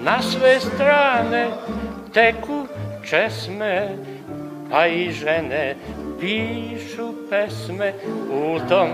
Na 0.00 0.22
sve 0.22 0.60
strane 0.60 1.50
teku 2.14 2.66
česme, 3.10 3.96
pa 4.70 4.86
i 4.86 5.12
žene 5.12 5.76
pišu 6.20 7.12
pesme 7.30 7.94
u 8.30 8.58
tom 8.68 8.88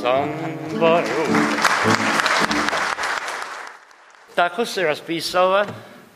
somboru. 0.00 1.22
Tako 4.34 4.64
se 4.64 4.82
raspisala 4.82 5.66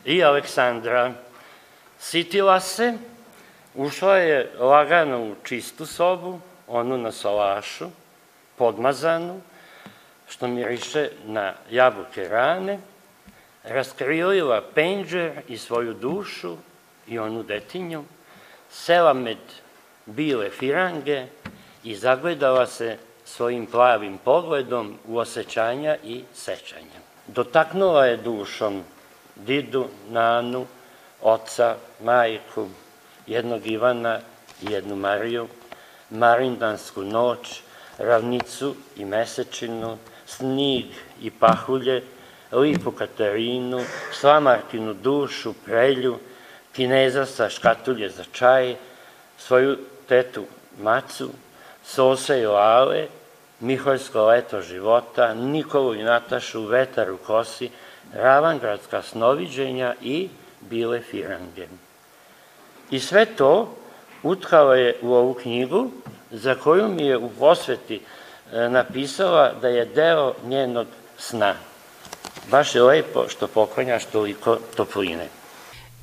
i 0.05 0.23
Aleksandra 0.23 1.26
Sitila 1.99 2.59
se, 2.59 2.93
ušla 3.75 4.17
je 4.17 4.51
lagano 4.59 5.23
u 5.23 5.35
čistu 5.43 5.85
sobu, 5.85 6.39
onu 6.67 6.97
na 6.97 7.11
solašu, 7.11 7.89
podmazanu, 8.55 9.41
što 10.27 10.47
miriše 10.47 11.09
na 11.25 11.53
jabuke 11.69 12.27
rane, 12.29 12.79
raskrilila 13.63 14.61
penđer 14.75 15.31
i 15.47 15.57
svoju 15.57 15.93
dušu 15.93 16.57
i 17.07 17.19
onu 17.19 17.43
detinju, 17.43 18.03
sela 18.69 19.13
med 19.13 19.37
bile 20.05 20.49
firange 20.49 21.25
i 21.83 21.95
zagledala 21.95 22.65
se 22.65 22.97
svojim 23.25 23.65
plavim 23.65 24.17
pogledom 24.17 24.97
u 25.07 25.17
osjećanja 25.17 25.97
i 26.03 26.23
sećanja. 26.33 26.99
Dotaknula 27.27 28.05
je 28.05 28.17
dušom 28.17 28.83
Didu, 29.35 29.87
Nanu, 30.09 30.65
oca, 31.21 31.75
majku, 32.03 32.67
jednog 33.27 33.67
Ivana 33.67 34.19
i 34.61 34.71
jednu 34.71 34.95
Mariju, 34.95 35.47
marindansku 36.09 37.01
noć, 37.01 37.61
ravnicu 37.97 38.75
i 38.95 39.05
mesečinu, 39.05 39.97
snig 40.25 40.85
i 41.21 41.31
pahulje, 41.31 42.03
lipu 42.51 42.91
Katarinu, 42.91 43.81
slamarkinu 44.11 44.93
dušu, 44.93 45.53
prelju, 45.65 46.19
kineza 46.75 47.25
sa 47.25 47.49
škatulje 47.49 48.09
za 48.09 48.23
čaj, 48.31 48.75
svoju 49.37 49.77
tetu 50.07 50.45
Macu, 50.81 51.29
Sose 51.83 52.39
i 52.39 52.45
Lale, 52.45 53.07
Miholjsko 53.59 54.25
leto 54.25 54.61
života, 54.61 55.33
Nikolu 55.33 55.95
i 55.95 56.03
Natašu, 56.03 56.65
vetar 56.65 57.11
u 57.11 57.17
kosi, 57.17 57.69
Ravangradska 58.13 59.01
snoviđenja 59.01 59.95
i 60.01 60.29
bile 60.69 61.01
firange. 61.01 61.67
I 62.91 62.99
sve 62.99 63.25
to 63.25 63.75
utkala 64.23 64.75
je 64.75 64.95
u 65.01 65.13
ovu 65.13 65.33
knjigu, 65.33 65.91
za 66.31 66.55
koju 66.55 66.87
mi 66.87 67.05
je 67.05 67.17
u 67.17 67.29
posveti 67.29 68.01
e, 68.51 68.69
napisala 68.69 69.53
da 69.61 69.67
je 69.67 69.85
deo 69.85 70.33
njenog 70.43 70.87
sna. 71.17 71.55
Baš 72.51 72.75
je 72.75 72.81
lepo 72.81 73.25
što 73.27 73.47
poklanjaš 73.47 74.05
toliko 74.05 74.57
topline. 74.75 75.27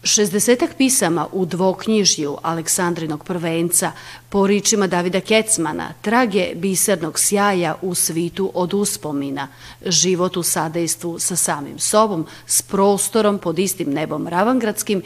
Šestdesetak 0.07 0.71
pisama 0.79 1.27
u 1.33 1.47
dvoknjižju 1.47 2.37
Aleksandrinog 2.43 3.25
prvenca 3.25 3.93
po 4.29 4.47
ričima 4.47 4.87
Davida 4.87 5.21
Kecmana, 5.21 5.93
trage 6.03 6.53
bisernog 6.55 7.19
sjaja 7.19 7.75
u 7.83 7.95
svitu 7.95 8.51
od 8.55 8.75
uspomina, 8.75 9.49
život 9.87 10.37
u 10.37 10.43
sadejstvu 10.43 11.19
sa 11.19 11.37
samim 11.37 11.79
sobom, 11.79 12.27
s 12.47 12.63
prostorom 12.63 13.39
pod 13.39 13.59
istim 13.59 13.93
nebom 13.93 14.29
Ravangradskim 14.29 15.03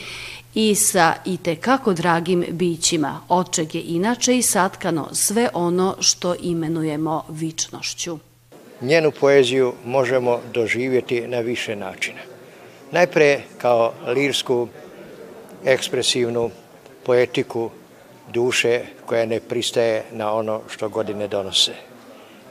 i 0.55 0.75
sa 0.75 1.14
i 1.25 1.37
tekako 1.37 1.93
dragim 1.93 2.45
bićima, 2.50 3.21
od 3.28 3.50
čeg 3.55 3.75
je 3.75 3.83
inače 3.83 4.38
i 4.38 4.43
satkano 4.43 5.09
sve 5.12 5.49
ono 5.55 5.97
što 6.00 6.35
imenujemo 6.40 7.25
vičnošću. 7.28 8.19
Njenu 8.81 9.11
poeziju 9.21 9.73
možemo 9.85 10.40
doživjeti 10.55 11.26
na 11.26 11.40
više 11.40 11.76
načina. 11.76 12.21
Najpre 12.93 13.40
kao 13.59 13.93
lirsku 14.07 14.69
ekspresivnu 15.65 16.50
poetiku 17.05 17.71
duše 18.33 18.81
koja 19.07 19.27
ne 19.27 19.41
pristaje 19.41 20.05
na 20.12 20.33
ono 20.33 20.61
što 20.69 20.88
godine 20.88 21.29
donose. 21.29 21.73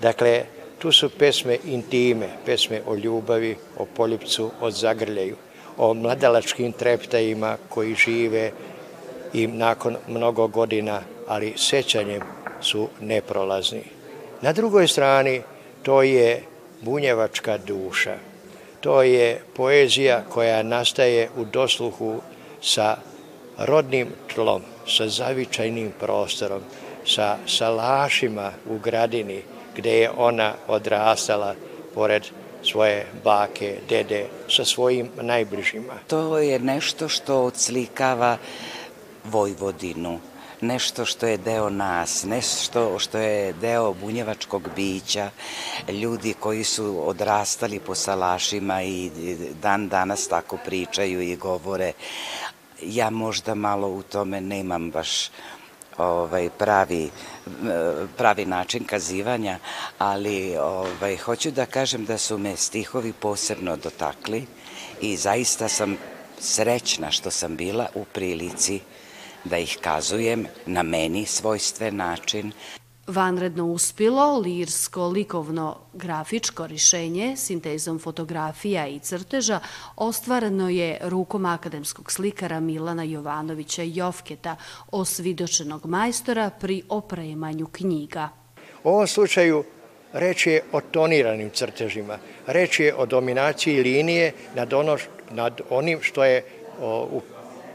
Dakle, 0.01 0.43
tu 0.79 0.91
su 0.91 1.09
pesme 1.09 1.57
intime, 1.65 2.29
pesme 2.45 2.81
o 2.87 2.95
ljubavi, 2.95 3.55
o 3.77 3.85
poljupcu, 3.85 4.51
o 4.61 4.71
zagrljaju, 4.71 5.35
o 5.77 5.93
mladalačkim 5.93 6.71
treptajima 6.71 7.57
koji 7.69 7.95
žive 7.95 8.51
i 9.33 9.47
nakon 9.47 9.97
mnogo 10.07 10.47
godina, 10.47 11.01
ali 11.27 11.53
sećanjem 11.57 12.21
su 12.61 12.87
neprolazni. 13.01 13.83
Na 14.41 14.53
drugoj 14.53 14.87
strani 14.87 15.41
to 15.83 16.01
je 16.01 16.43
bunjevačka 16.81 17.57
duša. 17.57 18.15
To 18.81 19.03
je 19.03 19.41
poezija 19.55 20.23
koja 20.29 20.63
nastaje 20.63 21.29
u 21.37 21.45
dosluhu 21.45 22.21
sa 22.61 22.97
rodnim 23.57 24.07
tlom, 24.33 24.61
sa 24.87 25.07
zavičajnim 25.07 25.91
prostorom, 25.99 26.61
sa 27.05 27.37
salašima 27.47 28.51
u 28.69 28.77
gradini 28.79 29.41
gde 29.77 29.99
je 29.99 30.11
ona 30.17 30.53
odrastala 30.67 31.55
pored 31.93 32.23
svoje 32.63 33.05
bake, 33.23 33.77
dede, 33.89 34.25
sa 34.49 34.65
svojim 34.65 35.09
najbližima. 35.21 35.93
To 36.07 36.37
je 36.37 36.59
nešto 36.59 37.09
što 37.09 37.43
odslikava 37.43 38.37
Vojvodinu, 39.23 40.19
nešto 40.61 41.05
što 41.05 41.27
je 41.27 41.37
deo 41.37 41.69
nas, 41.69 42.23
nešto 42.23 42.99
što 42.99 43.17
je 43.17 43.53
deo 43.53 43.93
bunjevačkog 43.93 44.69
bića, 44.75 45.29
ljudi 45.89 46.33
koji 46.39 46.63
su 46.63 47.09
odrastali 47.09 47.79
po 47.79 47.95
salašima 47.95 48.83
i 48.83 49.11
dan 49.61 49.89
danas 49.89 50.27
tako 50.27 50.57
pričaju 50.65 51.21
i 51.21 51.35
govore. 51.35 51.93
Ja 52.81 53.09
možda 53.09 53.55
malo 53.55 53.87
u 53.87 54.03
tome 54.03 54.41
nemam 54.41 54.91
baš 54.91 55.29
ovaj 55.97 56.49
pravi 56.49 57.09
pravi 58.17 58.45
način 58.45 58.83
kazivanja, 58.83 59.59
ali 59.97 60.57
ovaj 60.57 61.17
hoću 61.17 61.51
da 61.51 61.65
kažem 61.65 62.05
da 62.05 62.17
su 62.17 62.37
me 62.37 62.55
stihovi 62.55 63.13
posebno 63.13 63.77
dotakli 63.77 64.45
i 65.01 65.17
zaista 65.17 65.67
sam 65.69 65.97
srećna 66.39 67.11
što 67.11 67.31
sam 67.31 67.55
bila 67.55 67.87
u 67.95 68.05
prilici 68.05 68.79
da 69.43 69.57
ih 69.57 69.77
kazujem 69.81 70.47
na 70.65 70.83
meni 70.83 71.25
svojstven 71.25 71.95
način. 71.95 72.51
Vanredno 73.07 73.65
uspilo 73.65 74.39
lirsko, 74.39 75.07
likovno, 75.07 75.77
grafičko 75.93 76.67
rješenje 76.67 77.37
sintezom 77.37 77.99
fotografija 77.99 78.87
i 78.87 78.99
crteža 78.99 79.59
ostvareno 79.95 80.69
je 80.69 80.97
rukom 81.01 81.45
akademskog 81.45 82.11
slikara 82.11 82.59
Milana 82.59 83.03
Jovanovića 83.03 83.83
Jovketa, 83.85 84.55
osvidočenog 84.91 85.85
majstora 85.85 86.49
pri 86.59 86.81
opremanju 86.89 87.67
knjiga. 87.71 88.29
U 88.83 88.89
ovom 88.89 89.07
slučaju 89.07 89.63
reč 90.13 90.47
je 90.47 90.61
o 90.71 90.81
toniranim 90.81 91.49
crtežima, 91.49 92.17
reč 92.47 92.79
je 92.79 92.95
o 92.95 93.05
dominaciji 93.05 93.83
linije 93.83 94.33
nad, 94.55 94.73
ono, 94.73 94.97
nad 95.31 95.61
onim 95.69 95.99
što 96.01 96.23
je 96.23 96.43
o, 96.81 97.07
u 97.11 97.21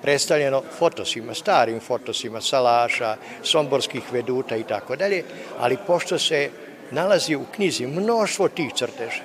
predstavljeno 0.02 0.62
fotosima, 0.78 1.34
starim 1.34 1.80
fotosima, 1.80 2.40
salaša, 2.40 3.16
somborskih 3.42 4.12
veduta 4.12 4.56
i 4.56 4.62
tako 4.62 4.96
dalje, 4.96 5.24
ali 5.58 5.76
pošto 5.86 6.18
se 6.18 6.50
nalazi 6.90 7.36
u 7.36 7.44
knjizi 7.54 7.86
mnoštvo 7.86 8.48
tih 8.48 8.72
crteža, 8.74 9.22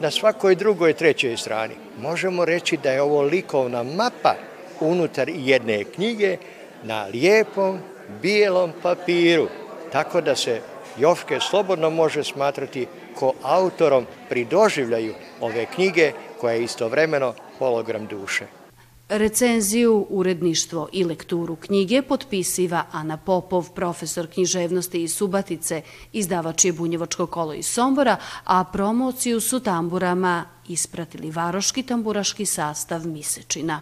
na 0.00 0.10
svakoj 0.10 0.54
drugoj, 0.54 0.92
trećoj 0.92 1.36
strani, 1.36 1.74
možemo 1.98 2.44
reći 2.44 2.76
da 2.76 2.90
je 2.90 3.02
ovo 3.02 3.22
likovna 3.22 3.82
mapa 3.82 4.34
unutar 4.80 5.28
jedne 5.28 5.84
knjige 5.84 6.36
na 6.82 7.04
lijepom, 7.04 7.78
bijelom 8.22 8.72
papiru, 8.82 9.48
tako 9.92 10.20
da 10.20 10.36
se 10.36 10.60
Jofke 10.98 11.40
slobodno 11.40 11.90
može 11.90 12.24
smatrati 12.24 12.86
ko 13.14 13.32
autorom 13.42 14.06
pri 14.28 14.44
doživljaju 14.44 15.14
ove 15.40 15.66
knjige 15.66 16.12
koja 16.40 16.54
je 16.54 16.62
istovremeno 16.62 17.34
hologram 17.58 18.06
duše. 18.06 18.61
Recenziju, 19.14 20.06
uredništvo 20.10 20.88
i 20.92 21.04
lekturu 21.04 21.56
knjige 21.56 22.02
potpisiva 22.02 22.84
Ana 22.92 23.16
Popov, 23.16 23.70
profesor 23.74 24.26
književnosti 24.26 25.02
iz 25.02 25.14
Subatice, 25.14 25.82
izdavač 26.12 26.64
je 26.64 26.72
Bunjevačko 26.72 27.26
kolo 27.26 27.52
iz 27.52 27.66
Sombora, 27.66 28.16
a 28.44 28.64
promociju 28.64 29.40
su 29.40 29.60
tamburama 29.60 30.44
ispratili 30.68 31.30
varoški 31.30 31.82
tamburaški 31.82 32.46
sastav 32.46 33.06
Misečina. 33.06 33.80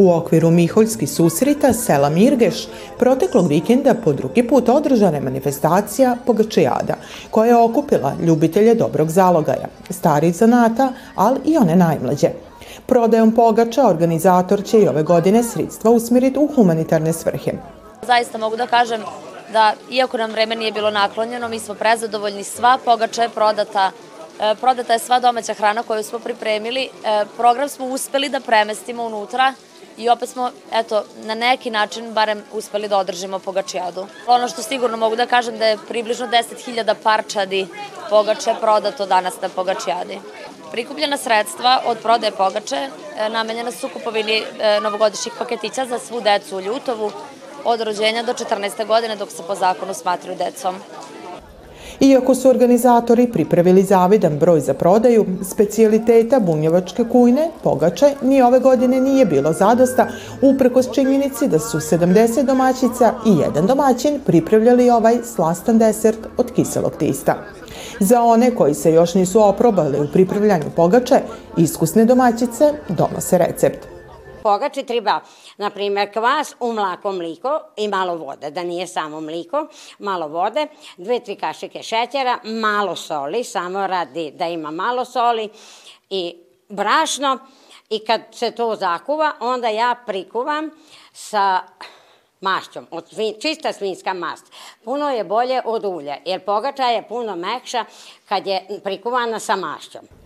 U 0.00 0.12
okviru 0.12 0.50
Miholjski 0.50 1.06
susrita 1.06 1.72
sela 1.72 2.08
Mirgeš 2.08 2.68
proteklog 2.98 3.48
vikenda 3.48 3.94
po 4.04 4.12
drugi 4.12 4.42
put 4.48 4.68
održana 4.68 5.16
je 5.16 5.20
manifestacija 5.20 6.16
Pogačijada, 6.26 6.94
koja 7.30 7.48
je 7.48 7.56
okupila 7.56 8.14
ljubitelje 8.22 8.74
dobrog 8.74 9.10
zalogaja, 9.10 9.66
starih 9.90 10.36
zanata, 10.36 10.92
ali 11.14 11.40
i 11.44 11.56
one 11.56 11.76
najmlađe. 11.76 12.28
Prodajom 12.86 13.34
pogača 13.34 13.86
organizator 13.86 14.64
će 14.64 14.78
i 14.78 14.88
ove 14.88 15.02
godine 15.02 15.42
sredstva 15.42 15.90
usmjeriti 15.90 16.38
u 16.38 16.48
humanitarne 16.54 17.12
svrhe. 17.12 17.52
Zaista 18.06 18.38
mogu 18.38 18.56
da 18.56 18.66
kažem 18.66 19.00
da, 19.52 19.72
iako 19.90 20.16
nam 20.16 20.30
vreme 20.30 20.56
nije 20.56 20.72
bilo 20.72 20.90
naklonjeno, 20.90 21.48
mi 21.48 21.58
smo 21.58 21.74
prezadovoljni, 21.74 22.44
sva 22.44 22.78
pogača 22.84 23.22
je 23.22 23.28
prodata, 23.28 23.90
e, 24.40 24.54
prodata 24.60 24.92
je 24.92 24.98
sva 24.98 25.20
domaća 25.20 25.54
hrana 25.54 25.82
koju 25.82 26.02
smo 26.02 26.18
pripremili, 26.18 26.82
e, 26.84 26.88
program 27.36 27.68
smo 27.68 27.86
uspeli 27.86 28.28
da 28.28 28.40
premestimo 28.40 29.04
unutra, 29.06 29.54
i 30.00 30.08
opet 30.08 30.28
smo, 30.28 30.50
eto, 30.72 31.04
na 31.16 31.34
neki 31.34 31.70
način 31.70 32.12
barem 32.12 32.42
uspeli 32.52 32.88
da 32.88 32.98
održimo 32.98 33.38
pogačijadu. 33.38 34.06
Ono 34.26 34.48
što 34.48 34.62
sigurno 34.62 34.96
mogu 34.96 35.16
da 35.16 35.26
kažem 35.26 35.58
da 35.58 35.66
je 35.66 35.78
približno 35.88 36.26
10.000 36.26 36.94
parčadi 37.02 37.66
pogače 38.10 38.54
prodato 38.60 39.06
danas 39.06 39.34
na 39.42 39.48
pogačijadi. 39.48 40.18
Prikupljena 40.70 41.16
sredstva 41.16 41.82
od 41.86 41.98
prodaje 41.98 42.32
pogače 42.32 42.76
e, 42.76 43.28
namenjena 43.28 43.72
su 43.72 43.88
kupovini 43.88 44.42
e, 44.42 44.80
novogodišnjih 44.80 45.34
paketića 45.38 45.86
za 45.86 45.98
svu 45.98 46.20
decu 46.20 46.56
u 46.56 46.60
Ljutovu 46.60 47.12
od 47.64 47.80
rođenja 47.80 48.22
do 48.22 48.32
14. 48.32 48.86
godine 48.86 49.16
dok 49.16 49.30
se 49.30 49.42
po 49.46 49.54
zakonu 49.54 49.94
smatruju 49.94 50.36
decom. 50.36 50.74
Iako 52.00 52.34
su 52.34 52.48
organizatori 52.48 53.26
pripravili 53.26 53.82
zavidan 53.82 54.38
broj 54.38 54.60
za 54.60 54.74
prodaju, 54.74 55.26
specijaliteta 55.42 56.40
bunjevačke 56.40 57.04
kujne, 57.04 57.50
pogače, 57.62 58.14
ni 58.22 58.42
ove 58.42 58.60
godine 58.60 59.00
nije 59.00 59.26
bilo 59.26 59.52
zadosta, 59.52 60.06
uprkos 60.42 60.92
činjenici 60.92 61.48
da 61.48 61.58
su 61.58 61.78
70 61.78 62.42
domaćica 62.42 63.14
i 63.26 63.38
jedan 63.38 63.66
domaćin 63.66 64.20
pripravljali 64.26 64.90
ovaj 64.90 65.18
slastan 65.34 65.78
desert 65.78 66.18
od 66.36 66.52
kiselog 66.52 66.92
tista. 66.98 67.34
Za 68.00 68.22
one 68.22 68.54
koji 68.54 68.74
se 68.74 68.92
još 68.92 69.14
nisu 69.14 69.42
oprobali 69.42 70.00
u 70.00 70.08
pripravljanju 70.12 70.70
pogače, 70.76 71.20
iskusne 71.56 72.04
domaćice 72.04 72.72
donose 72.88 73.38
recept. 73.38 73.99
Pogači 74.42 74.82
treba, 74.82 75.20
na 75.56 75.70
primjer, 75.70 76.12
kvas 76.12 76.54
u 76.60 76.72
mlako 76.72 77.12
mliko 77.12 77.60
i 77.76 77.88
malo 77.88 78.16
vode, 78.16 78.50
da 78.50 78.62
nije 78.62 78.86
samo 78.86 79.20
mliko, 79.20 79.66
malo 79.98 80.28
vode, 80.28 80.66
dve, 80.96 81.20
tri 81.20 81.36
kašike 81.36 81.82
šećera, 81.82 82.38
malo 82.44 82.96
soli, 82.96 83.44
samo 83.44 83.86
radi 83.86 84.30
da 84.30 84.46
ima 84.46 84.70
malo 84.70 85.04
soli 85.04 85.48
i 86.10 86.36
brašno 86.68 87.38
i 87.90 87.98
kad 87.98 88.20
se 88.32 88.50
to 88.50 88.76
zakuva, 88.76 89.32
onda 89.40 89.68
ja 89.68 89.94
prikuvam 90.06 90.70
sa 91.12 91.60
mašćom, 92.40 92.86
od 92.90 93.08
svin, 93.08 93.34
čista 93.40 93.72
svinska 93.72 94.14
mast. 94.14 94.46
Puno 94.84 95.10
je 95.10 95.24
bolje 95.24 95.62
od 95.64 95.84
ulja, 95.84 96.16
jer 96.24 96.44
pogača 96.44 96.84
je 96.84 97.08
puno 97.08 97.36
mekša 97.36 97.84
kad 98.28 98.46
je 98.46 98.80
prikuvana 98.84 99.38
sa 99.38 99.56
mašćom. 99.56 100.19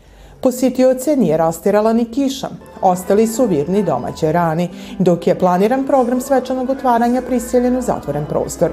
Posjetioce 0.45 1.17
nije 1.17 1.37
rastirala 1.37 1.93
ni 1.93 2.05
kiša. 2.05 2.49
Ostali 2.83 3.27
su 3.27 3.47
virni 3.47 3.83
domaće 3.83 4.33
rani, 4.33 4.69
dok 4.99 5.27
je 5.27 5.39
planiran 5.39 5.87
program 5.87 6.21
svečanog 6.21 6.71
otvaranja 6.71 7.23
priseljen 7.23 7.77
u 7.77 7.83
zatvoren 7.83 8.27
prostor. 8.27 8.71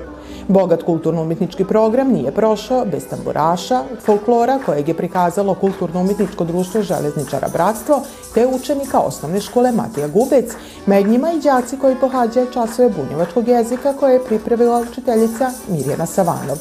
Bogat 0.47 0.83
kulturno-umetnički 0.83 1.65
program 1.65 2.11
nije 2.11 2.31
prošao 2.31 2.85
bez 2.85 3.07
tamburaša, 3.07 3.83
folklora 4.05 4.59
kojeg 4.65 4.87
je 4.87 4.97
prikazalo 4.97 5.55
kulturno-umetničko 5.55 6.43
društvo 6.43 6.81
Železničara 6.81 7.47
Bratstvo, 7.53 8.01
te 8.33 8.47
učenika 8.47 8.99
osnovne 8.99 9.41
škole 9.41 9.71
Matija 9.71 10.07
Gubec, 10.07 10.51
med 10.85 11.07
njima 11.07 11.31
i 11.31 11.39
đaci 11.39 11.77
koji 11.77 11.95
pohađaju 11.95 12.51
časove 12.53 12.89
bunjevačkog 12.89 13.47
jezika 13.47 13.93
koje 13.93 14.13
je 14.13 14.25
pripravila 14.25 14.79
učiteljica 14.91 15.51
Mirjana 15.67 16.05
Savanov. 16.05 16.57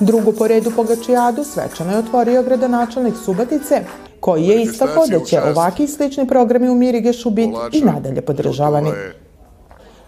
Drugu 0.00 0.32
po 0.32 0.48
redu 0.48 0.70
pogačijadu 0.76 1.44
svečano 1.44 1.92
je 1.92 1.98
otvorio 1.98 2.42
gradonačelnik 2.42 3.14
Subatice, 3.24 3.82
koji 4.26 4.46
je 4.46 4.62
istako 4.62 5.06
da 5.10 5.20
će 5.24 5.42
ovaki 5.42 5.86
slični 5.86 6.26
programi 6.26 6.68
u 6.68 6.74
Mirigešu 6.74 7.30
biti 7.30 7.54
i 7.72 7.80
nadalje 7.80 8.20
podržavani. 8.20 8.90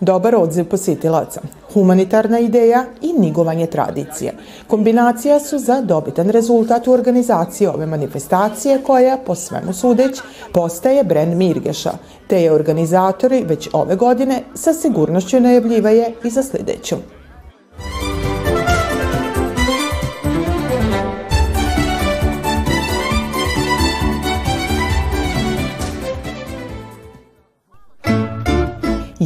Dobar 0.01 0.35
odziv 0.35 0.65
posjetilaca, 0.65 1.41
humanitarna 1.73 2.39
ideja 2.39 2.85
i 3.03 3.13
nigovanje 3.13 3.67
tradicije. 3.67 4.35
Kombinacija 4.67 5.41
su 5.41 5.59
za 5.59 5.81
dobitan 5.81 6.31
rezultat 6.31 6.89
u 6.89 6.93
organizaciji 6.93 7.69
ove 7.69 7.87
manifestacije 7.87 8.81
koja, 8.87 9.17
po 9.27 9.35
svemu 9.35 9.73
sudeć, 9.73 10.21
postaje 10.53 11.05
brend 11.05 11.37
Mirgeša, 11.37 11.93
te 12.29 12.43
je 12.43 12.53
organizatori 12.53 13.45
već 13.45 13.69
ove 13.73 13.97
godine 13.97 14.43
sa 14.55 14.73
sigurnošću 14.73 15.41
najavljivaje 15.41 16.13
i 16.25 16.31
za 16.31 16.43
sljedeću. 16.43 16.97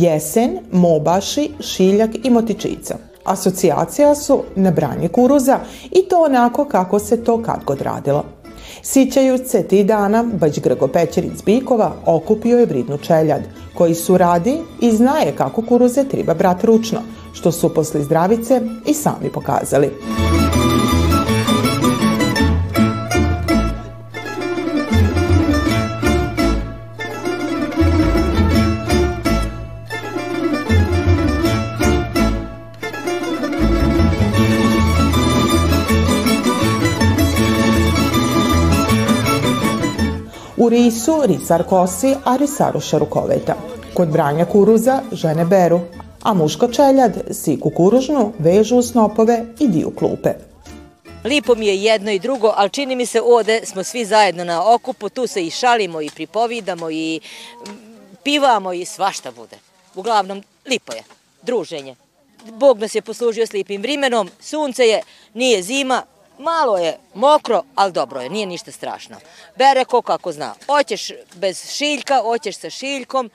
Jesen, 0.03 0.59
mobaši, 0.73 1.51
šiljak 1.61 2.11
i 2.25 2.31
motičica. 2.31 2.97
Asocijacija 3.25 4.15
su 4.15 4.43
na 4.57 4.71
branje 4.71 5.09
kuruza 5.09 5.59
i 5.91 6.09
to 6.09 6.23
onako 6.23 6.65
kako 6.65 6.99
se 6.99 7.25
to 7.25 7.43
kad 7.43 7.65
god 7.65 7.81
radilo. 7.81 8.25
Sićajući 8.83 9.45
se 9.45 9.63
ti 9.63 9.85
dana, 9.85 10.25
Bać 10.41 10.61
Grgo 10.61 10.89
Pećeric 10.89 11.45
Bikova 11.45 11.93
okupio 12.07 12.59
je 12.59 12.67
bridnu 12.67 12.99
čeljad, 12.99 13.43
koji 13.75 13.95
su 13.95 14.19
radi 14.19 14.59
i 14.81 14.91
znaje 14.91 15.33
kako 15.37 15.63
kuruze 15.63 16.05
treba 16.05 16.35
brat 16.35 16.65
ručno, 16.65 17.01
što 17.33 17.53
su 17.53 17.75
posle 17.75 18.03
zdravice 18.03 18.61
i 18.87 18.95
sami 18.95 19.33
pokazali. 19.35 19.91
U 41.03 41.05
risu 41.05 41.23
risar 41.27 41.65
kosi, 41.69 42.15
a 42.25 42.37
risaruša 42.37 42.99
rukoveta. 42.99 43.55
Kod 43.95 44.09
branja 44.09 44.45
kuruza 44.45 45.01
žene 45.13 45.45
beru, 45.45 45.81
a 46.23 46.35
muško 46.35 46.69
čeljad 46.69 47.13
si 47.31 47.61
kukuružnu 47.61 48.33
vežu 48.39 48.77
u 48.77 48.83
snopove 48.83 49.45
i 49.59 49.69
diju 49.69 49.91
klupe. 49.99 50.31
Lipo 51.25 51.55
mi 51.55 51.67
je 51.67 51.83
jedno 51.83 52.11
i 52.11 52.19
drugo, 52.19 52.53
ali 52.57 52.71
čini 52.71 52.97
mi 52.97 53.07
se 53.07 53.21
ovde 53.21 53.61
smo 53.65 53.83
svi 53.85 54.05
zajedno 54.05 54.45
na 54.45 54.75
okupu, 54.75 55.09
tu 55.09 55.27
se 55.27 55.47
i 55.47 55.51
šalimo 55.51 56.01
i 56.01 56.11
pripovidamo 56.15 56.91
i 56.91 57.21
pivamo 58.23 58.73
i 58.73 58.85
svašta 58.85 59.31
bude. 59.31 59.57
Uglavnom, 59.95 60.43
lipo 60.67 60.93
je, 60.93 61.03
druženje. 61.43 61.97
Bog 62.53 62.79
nas 62.79 62.95
je 62.95 63.03
poslužio 63.03 63.47
s 63.47 63.53
lipim 63.53 63.83
vrimenom, 63.83 64.31
sunce 64.41 64.87
je, 64.87 65.03
nije 65.35 65.63
zima, 65.63 66.03
Malo 66.43 66.79
je 66.79 66.99
mokro, 67.15 67.63
ali 67.75 67.93
dobro 67.93 68.21
je, 68.21 68.31
nije 68.31 68.47
ništa 68.47 68.73
strašno. 68.73 69.17
Bere 69.57 69.85
ko 69.85 70.03
kako 70.03 70.33
zna. 70.33 70.55
Hoćeš 70.67 71.11
bez 71.35 71.71
šiljka, 71.71 72.21
hoćeš 72.23 72.57
sa 72.59 72.71
šiljkom. 72.71 73.31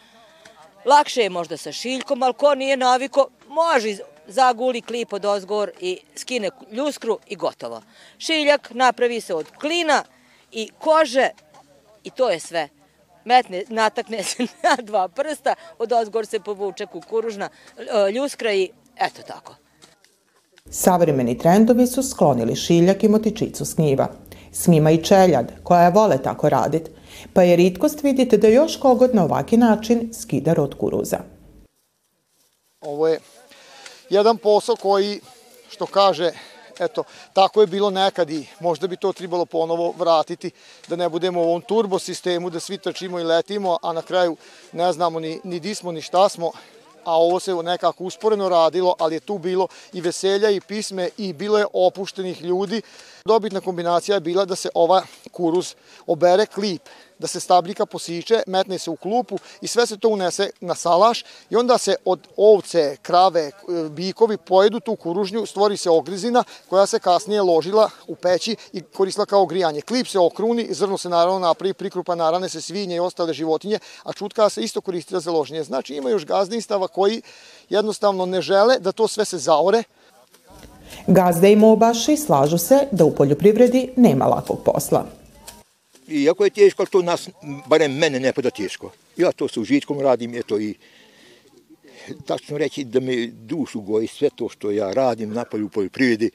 Lakše 0.86 1.22
je 1.22 1.30
možda 1.30 1.58
sa 1.58 1.72
šiljkom, 1.72 2.24
ali 2.24 2.34
ko 2.34 2.56
nije 2.56 2.78
naviko, 2.78 3.28
može 3.48 3.98
zaguli 4.28 4.82
klip 4.82 5.13
od 5.13 5.26
ozgor 5.26 5.72
i 5.80 6.00
skine 6.15 6.50
ljuskru 6.72 7.20
i 7.28 7.36
gotovo. 7.36 7.82
Šiljak 8.17 8.70
napravi 8.72 9.22
se 9.22 9.34
od 9.34 9.52
klina 9.60 10.04
i 10.52 10.70
kože 10.80 11.30
i 12.04 12.10
to 12.10 12.30
je 12.30 12.39
sve. 12.39 12.70
Metne, 13.26 13.63
natakne 13.67 14.24
se 14.24 14.43
na 14.63 14.76
dva 14.82 15.08
prsta, 15.08 15.56
od 15.80 15.93
ozgor 15.93 16.26
se 16.26 16.39
povuče 16.39 16.86
kukuružna 16.86 17.50
e, 17.78 18.12
ljuskra 18.12 18.54
i 18.54 18.70
eto 18.96 19.22
tako. 19.22 19.56
Savremeni 20.71 21.38
trendovi 21.38 21.88
su 21.88 22.03
sklonili 22.03 22.56
šiljak 22.56 23.03
i 23.03 23.08
motičicu 23.08 23.65
s 23.65 23.77
njiva. 23.77 24.08
Smima 24.51 24.91
i 24.91 25.03
čeljad, 25.03 25.51
koja 25.63 25.82
je 25.82 25.91
vole 25.91 26.17
tako 26.23 26.49
radit, 26.49 26.89
pa 27.34 27.43
je 27.43 27.56
ritkost 27.56 28.03
vidite 28.03 28.38
da 28.38 28.47
još 28.47 28.80
kogod 28.80 29.15
na 29.15 29.23
ovaki 29.23 29.58
način 29.58 30.13
skida 30.13 30.53
rod 30.53 30.75
kuruza. 30.77 31.17
Ovo 32.82 33.08
je 33.08 33.19
jedan 34.10 34.38
posao 34.38 34.75
koji, 34.75 35.19
što 35.69 35.86
kaže, 35.86 36.32
eto, 36.80 37.03
tako 37.34 37.62
je 37.62 37.67
bilo 37.67 37.89
nekad 37.89 38.30
i 38.30 38.47
možda 38.60 38.88
bi 38.88 38.97
to 38.97 39.13
trebalo 39.13 39.45
ponovo 39.45 39.93
vratiti, 39.97 40.51
da 40.88 40.95
ne 40.95 41.10
budemo 41.10 41.41
u 41.41 41.43
ovom 41.43 41.62
turbo 41.62 41.99
sistemu, 41.99 42.49
da 42.49 42.60
svi 42.60 42.77
trčimo 42.77 43.19
i 43.19 43.23
letimo, 43.23 43.77
a 43.82 43.93
na 43.93 44.01
kraju 44.01 44.38
ne 44.71 44.93
znamo 44.93 45.19
ni, 45.19 45.39
ni 45.43 45.60
di 45.60 45.75
smo, 45.75 45.91
ni 45.91 46.01
šta 46.01 46.30
smo, 46.30 46.51
a 47.08 47.15
ovo 47.15 47.39
se 47.39 47.54
nekako 47.54 48.04
usporeno 48.04 48.50
radilo, 48.50 48.96
ali 49.00 49.15
je 49.15 49.20
tu 49.20 49.38
bilo 49.38 49.67
i 49.93 50.02
veselja 50.02 50.50
i 50.50 50.62
pisme 50.62 51.10
i 51.17 51.34
bilo 51.34 51.58
je 51.58 51.65
opuštenih 51.74 52.41
ljudi. 52.41 52.82
Dobitna 53.26 53.62
kombinacija 53.62 54.15
je 54.15 54.22
bila 54.22 54.46
da 54.46 54.56
se 54.56 54.70
ova 54.74 55.04
kuruz 55.32 55.76
obere 56.08 56.46
klip, 56.46 56.82
da 57.19 57.27
se 57.27 57.39
stabljika 57.39 57.86
posiče, 57.86 58.43
metne 58.47 58.80
se 58.80 58.89
u 58.89 58.95
klupu 58.95 59.38
i 59.62 59.67
sve 59.67 59.88
se 59.88 59.97
to 59.97 60.10
unese 60.10 60.49
na 60.62 60.75
salaš 60.75 61.23
i 61.49 61.56
onda 61.56 61.77
se 61.77 61.95
od 62.06 62.19
ovce, 62.38 62.97
krave, 63.01 63.51
bikovi 63.89 64.38
pojedu 64.38 64.80
tu 64.80 64.95
kuružnju, 64.95 65.45
stvori 65.45 65.77
se 65.77 65.89
ogrizina 65.89 66.43
koja 66.69 66.86
se 66.86 66.99
kasnije 66.99 67.41
ložila 67.41 67.89
u 68.08 68.15
peći 68.15 68.56
i 68.73 68.82
koristila 68.82 69.25
kao 69.25 69.45
grijanje. 69.45 69.82
Klip 69.82 70.08
se 70.08 70.19
okruni, 70.19 70.67
zrno 70.69 70.97
se 70.97 71.10
naravno 71.10 71.39
napravi, 71.39 71.73
prikrupa 71.73 72.15
narane 72.15 72.49
se 72.49 72.62
svinje 72.62 72.95
i 72.95 72.99
ostale 72.99 73.34
životinje, 73.34 73.80
a 74.03 74.13
čutka 74.13 74.49
se 74.49 74.62
isto 74.62 74.82
koristila 74.82 75.19
za 75.19 75.32
loženje. 75.32 75.63
Znači 75.63 75.95
ima 75.95 76.10
još 76.10 76.25
gazdinstava 76.25 76.88
koji 76.88 77.21
jednostavno 77.69 78.25
ne 78.25 78.41
žele 78.41 78.80
da 78.80 78.91
to 78.91 79.08
sve 79.08 79.25
se 79.25 79.38
zaore, 79.38 79.84
Gazde 81.08 81.51
i 81.51 81.56
mobaši 81.56 82.17
slažu 82.17 82.58
se 82.58 82.80
da 82.91 83.06
u 83.06 83.12
poljoprivredi 83.12 83.89
nema 83.95 84.25
lakog 84.25 84.60
posla. 84.65 85.06
Iako 86.08 86.43
je 86.43 86.50
teško, 86.50 86.86
to 86.86 87.02
nas, 87.02 87.30
barem 87.67 87.98
mene 87.98 88.20
ne 88.20 88.34
pada 88.34 88.50
teško. 88.50 88.91
Ja 89.17 89.32
to 89.32 89.48
sa 89.48 89.60
užitkom 89.60 90.00
radim, 90.02 90.36
eto 90.36 90.60
i 90.60 90.76
tačno 92.26 92.58
reći 92.58 92.84
da 92.84 93.00
me 93.00 93.28
dušu 93.28 93.82
goji 93.82 94.08
sve 94.08 94.30
to 94.36 94.50
što 94.50 94.72
ja 94.72 94.91
radim 94.91 95.34
na 95.34 95.46
polju 95.46 95.70
poljoprivredi, 95.70 96.32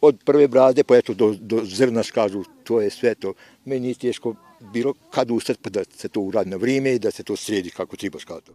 od 0.00 0.18
prve 0.24 0.48
brade 0.48 0.84
pa 0.84 0.96
eto 0.96 1.14
do, 1.14 1.34
do 1.40 1.60
zrna 1.64 2.02
skažu, 2.02 2.44
to 2.64 2.80
je 2.80 2.90
sve 2.90 3.14
to. 3.14 3.34
Meni 3.64 3.88
je 3.88 3.94
teško 3.94 4.34
bilo 4.72 4.94
kad 5.10 5.30
ustati 5.30 5.60
pa 5.62 5.70
da 5.70 5.84
se 5.96 6.08
to 6.08 6.20
uradi 6.20 6.50
na 6.50 6.56
vrijeme 6.56 6.94
i 6.94 6.98
da 6.98 7.10
se 7.10 7.22
to 7.22 7.36
sredi 7.36 7.70
kako 7.70 7.96
treba 7.96 8.18
skato. 8.18 8.52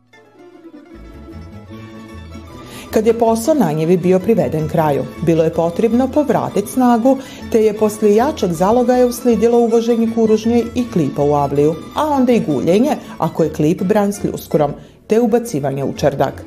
Kad 2.91 3.07
je 3.07 3.19
posao 3.19 3.53
na 3.53 3.71
njevi 3.71 3.97
bio 3.97 4.19
priveden 4.19 4.69
kraju, 4.69 5.05
bilo 5.25 5.43
je 5.43 5.53
potrebno 5.53 6.07
povratiti 6.07 6.71
snagu, 6.71 7.17
te 7.51 7.63
je 7.63 7.77
poslije 7.77 8.15
jačeg 8.15 8.51
zalogaja 8.51 9.07
uslijedilo 9.07 9.59
uvoženje 9.59 10.07
kuružnje 10.15 10.63
i 10.75 10.91
klipa 10.93 11.23
u 11.23 11.33
avliju, 11.33 11.75
a 11.95 12.07
onda 12.07 12.33
i 12.33 12.39
guljenje, 12.39 12.97
ako 13.17 13.43
je 13.43 13.53
klip 13.53 13.81
bran 13.83 14.13
s 14.13 14.23
ljuskurom, 14.23 14.71
te 15.07 15.19
ubacivanje 15.19 15.83
u 15.83 15.93
čardak. 15.93 16.43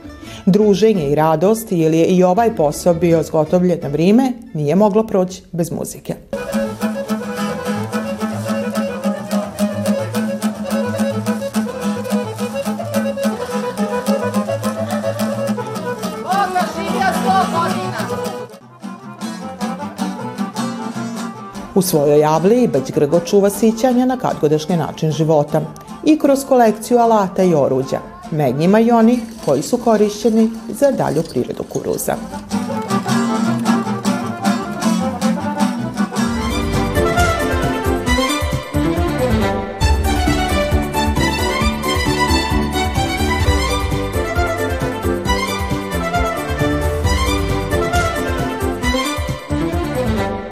Druženje 0.47 1.11
i 1.11 1.15
radost, 1.15 1.73
jer 1.73 1.95
je 1.95 2.07
i 2.07 2.23
ovaj 2.23 2.57
posao 2.57 2.95
bio 2.95 3.23
zgotovljen 3.23 3.79
na 3.83 3.89
vrijeme, 3.89 4.33
nije 4.55 4.75
moglo 4.75 5.07
proći 5.07 5.43
bez 5.53 5.71
muzike. 5.71 6.15
U 21.75 21.83
svojoj 21.83 22.21
javli 22.21 22.69
Beć 22.69 22.93
Grgo 22.93 23.21
čuva 23.21 23.51
sićanja 23.51 24.07
na 24.07 24.17
kadgodašnji 24.17 24.77
način 24.77 25.13
života 25.13 25.61
i 26.05 26.19
kroz 26.19 26.45
kolekciju 26.49 26.99
alata 26.99 27.43
i 27.43 27.55
oruđa, 27.55 28.01
med 28.31 28.57
njima 28.57 28.81
i 28.81 28.91
oni 28.91 29.21
koji 29.45 29.63
su 29.63 29.77
korišćeni 29.77 30.51
za 30.69 30.91
dalju 30.91 31.23
prirodu 31.31 31.63
kuruza. 31.73 32.15